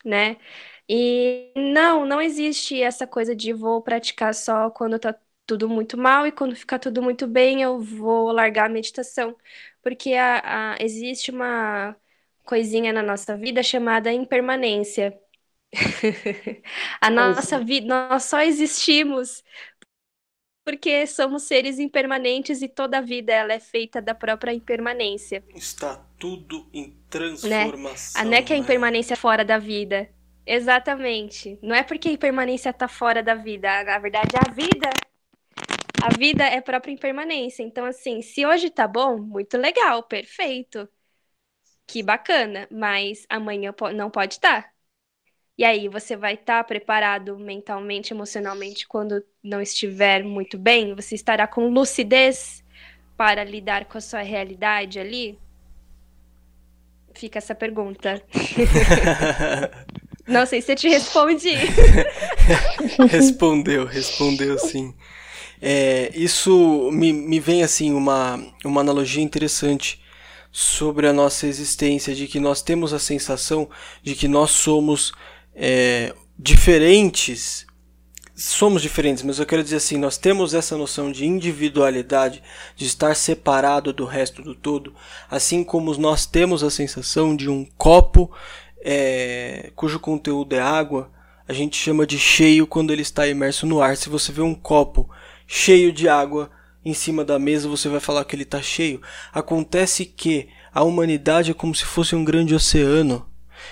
né? 0.04 0.36
E 0.88 1.52
não, 1.56 2.06
não 2.06 2.20
existe 2.20 2.80
essa 2.82 3.06
coisa 3.06 3.36
de 3.36 3.52
vou 3.52 3.82
praticar 3.82 4.34
só 4.34 4.70
quando 4.70 4.98
tá 4.98 5.18
tudo 5.48 5.66
muito 5.66 5.96
mal 5.96 6.26
e 6.26 6.30
quando 6.30 6.54
ficar 6.54 6.78
tudo 6.78 7.02
muito 7.02 7.26
bem 7.26 7.62
eu 7.62 7.80
vou 7.80 8.30
largar 8.30 8.66
a 8.66 8.68
meditação, 8.68 9.34
porque 9.82 10.12
a, 10.12 10.74
a, 10.74 10.76
existe 10.78 11.30
uma 11.30 11.96
coisinha 12.44 12.92
na 12.92 13.02
nossa 13.02 13.34
vida 13.34 13.62
chamada 13.62 14.12
impermanência. 14.12 15.18
a 17.00 17.10
nossa 17.10 17.58
vida, 17.58 17.86
nós 17.86 18.24
só 18.24 18.42
existimos 18.42 19.42
porque 20.66 21.06
somos 21.06 21.44
seres 21.44 21.78
impermanentes 21.78 22.60
e 22.60 22.68
toda 22.68 22.98
a 22.98 23.00
vida 23.00 23.32
ela 23.32 23.54
é 23.54 23.60
feita 23.60 24.02
da 24.02 24.14
própria 24.14 24.52
impermanência. 24.52 25.42
Está 25.54 25.96
tudo 26.18 26.68
em 26.74 26.94
transformação. 27.08 28.22
Né? 28.22 28.30
Não 28.30 28.36
é 28.36 28.42
que 28.42 28.52
a 28.52 28.56
né? 28.56 28.62
impermanência 28.62 29.14
é 29.14 29.16
fora 29.16 29.46
da 29.46 29.56
vida. 29.56 30.10
Exatamente. 30.44 31.58
Não 31.62 31.74
é 31.74 31.82
porque 31.82 32.10
a 32.10 32.12
impermanência 32.12 32.68
está 32.68 32.86
fora 32.86 33.22
da 33.22 33.34
vida. 33.34 33.82
Na 33.82 33.98
verdade, 33.98 34.32
a 34.36 34.52
vida 34.52 34.90
a 36.00 36.16
vida 36.16 36.44
é 36.44 36.60
própria 36.60 36.92
impermanência. 36.92 37.62
Então, 37.62 37.84
assim, 37.84 38.22
se 38.22 38.46
hoje 38.46 38.70
tá 38.70 38.86
bom, 38.86 39.18
muito 39.18 39.56
legal, 39.56 40.02
perfeito. 40.02 40.88
Que 41.86 42.02
bacana, 42.02 42.68
mas 42.70 43.26
amanhã 43.28 43.74
não 43.94 44.10
pode 44.10 44.34
estar. 44.34 44.62
Tá. 44.62 44.70
E 45.56 45.64
aí, 45.64 45.88
você 45.88 46.16
vai 46.16 46.34
estar 46.34 46.58
tá 46.58 46.64
preparado 46.64 47.36
mentalmente, 47.36 48.12
emocionalmente 48.12 48.86
quando 48.86 49.24
não 49.42 49.60
estiver 49.60 50.22
muito 50.22 50.56
bem? 50.56 50.94
Você 50.94 51.16
estará 51.16 51.48
com 51.48 51.68
lucidez 51.68 52.62
para 53.16 53.42
lidar 53.42 53.86
com 53.86 53.98
a 53.98 54.00
sua 54.00 54.20
realidade 54.20 55.00
ali? 55.00 55.36
Fica 57.12 57.38
essa 57.38 57.56
pergunta. 57.56 58.22
não 60.28 60.46
sei 60.46 60.62
se 60.62 60.70
eu 60.70 60.76
te 60.76 60.88
respondi. 60.88 61.54
respondeu, 63.10 63.84
respondeu 63.84 64.56
sim. 64.56 64.94
É, 65.60 66.10
isso 66.14 66.90
me, 66.92 67.12
me 67.12 67.40
vem 67.40 67.62
assim 67.62 67.92
uma, 67.92 68.40
uma 68.64 68.80
analogia 68.80 69.22
interessante 69.22 70.00
sobre 70.50 71.06
a 71.06 71.12
nossa 71.12 71.46
existência, 71.46 72.14
de 72.14 72.26
que 72.26 72.40
nós 72.40 72.62
temos 72.62 72.92
a 72.92 72.98
sensação 72.98 73.68
de 74.02 74.14
que 74.14 74.26
nós 74.26 74.50
somos 74.50 75.12
é, 75.54 76.14
diferentes. 76.38 77.66
Somos 78.34 78.82
diferentes, 78.82 79.24
mas 79.24 79.40
eu 79.40 79.46
quero 79.46 79.64
dizer 79.64 79.76
assim, 79.76 79.98
nós 79.98 80.16
temos 80.16 80.54
essa 80.54 80.76
noção 80.76 81.10
de 81.10 81.26
individualidade, 81.26 82.40
de 82.76 82.86
estar 82.86 83.16
separado 83.16 83.92
do 83.92 84.04
resto 84.04 84.42
do 84.42 84.54
todo, 84.54 84.94
assim 85.28 85.64
como 85.64 85.92
nós 85.96 86.24
temos 86.24 86.62
a 86.62 86.70
sensação 86.70 87.34
de 87.34 87.50
um 87.50 87.64
copo 87.76 88.30
é, 88.80 89.72
cujo 89.74 89.98
conteúdo 89.98 90.54
é 90.54 90.60
água, 90.60 91.10
a 91.48 91.52
gente 91.52 91.76
chama 91.76 92.06
de 92.06 92.18
cheio 92.18 92.66
quando 92.66 92.92
ele 92.92 93.02
está 93.02 93.26
imerso 93.26 93.66
no 93.66 93.80
ar. 93.80 93.96
Se 93.96 94.08
você 94.08 94.30
vê 94.30 94.42
um 94.42 94.54
copo 94.54 95.08
cheio 95.48 95.90
de 95.90 96.08
água 96.08 96.50
em 96.84 96.92
cima 96.92 97.24
da 97.24 97.38
mesa, 97.38 97.68
você 97.68 97.88
vai 97.88 97.98
falar 97.98 98.24
que 98.24 98.36
ele 98.36 98.44
está 98.44 98.62
cheio. 98.62 99.00
Acontece 99.32 100.04
que 100.04 100.48
a 100.72 100.84
humanidade 100.84 101.50
é 101.50 101.54
como 101.54 101.74
se 101.74 101.84
fosse 101.84 102.14
um 102.14 102.24
grande 102.24 102.54
oceano. 102.54 103.26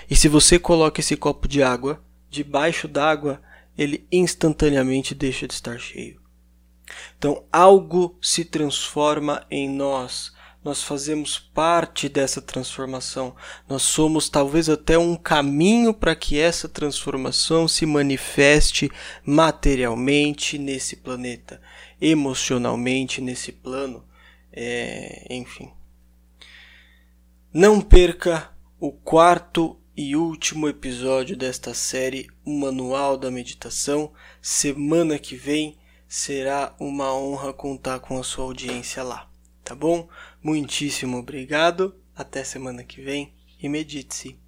E 0.09 0.15
se 0.15 0.27
você 0.27 0.59
coloca 0.59 0.99
esse 0.99 1.15
copo 1.15 1.47
de 1.47 1.63
água 1.63 2.03
debaixo 2.29 2.87
d'água, 2.87 3.41
ele 3.77 4.05
instantaneamente 4.11 5.15
deixa 5.15 5.47
de 5.47 5.53
estar 5.53 5.79
cheio. 5.79 6.19
Então 7.17 7.45
algo 7.51 8.17
se 8.21 8.43
transforma 8.43 9.45
em 9.49 9.69
nós 9.69 10.33
nós 10.67 10.83
fazemos 10.83 11.39
parte 11.39 12.09
dessa 12.09 12.41
transformação. 12.41 13.33
Nós 13.69 13.83
somos 13.83 14.27
talvez 14.27 14.67
até 14.67 14.97
um 14.97 15.15
caminho 15.15 15.93
para 15.93 16.13
que 16.13 16.37
essa 16.37 16.67
transformação 16.67 17.69
se 17.69 17.85
manifeste 17.85 18.91
materialmente 19.25 20.57
nesse 20.57 20.97
planeta, 20.97 21.61
emocionalmente 22.01 23.21
nesse 23.21 23.53
plano, 23.53 24.03
é, 24.51 25.25
enfim. 25.29 25.71
Não 27.53 27.79
perca 27.79 28.51
o 28.77 28.91
quarto 28.91 29.79
e 29.95 30.17
último 30.17 30.67
episódio 30.67 31.37
desta 31.37 31.73
série, 31.73 32.27
o 32.43 32.51
Manual 32.51 33.17
da 33.17 33.31
Meditação. 33.31 34.11
Semana 34.41 35.17
que 35.17 35.37
vem 35.37 35.77
será 36.09 36.75
uma 36.77 37.13
honra 37.13 37.53
contar 37.53 37.99
com 37.99 38.19
a 38.19 38.23
sua 38.23 38.43
audiência 38.43 39.01
lá, 39.01 39.29
tá 39.63 39.73
bom? 39.73 40.07
Muitíssimo 40.47 41.17
obrigado, 41.17 41.93
até 42.15 42.41
semana 42.41 42.81
que 42.81 43.01
vem 43.01 43.33
e 43.61 43.67
medite-se. 43.67 44.39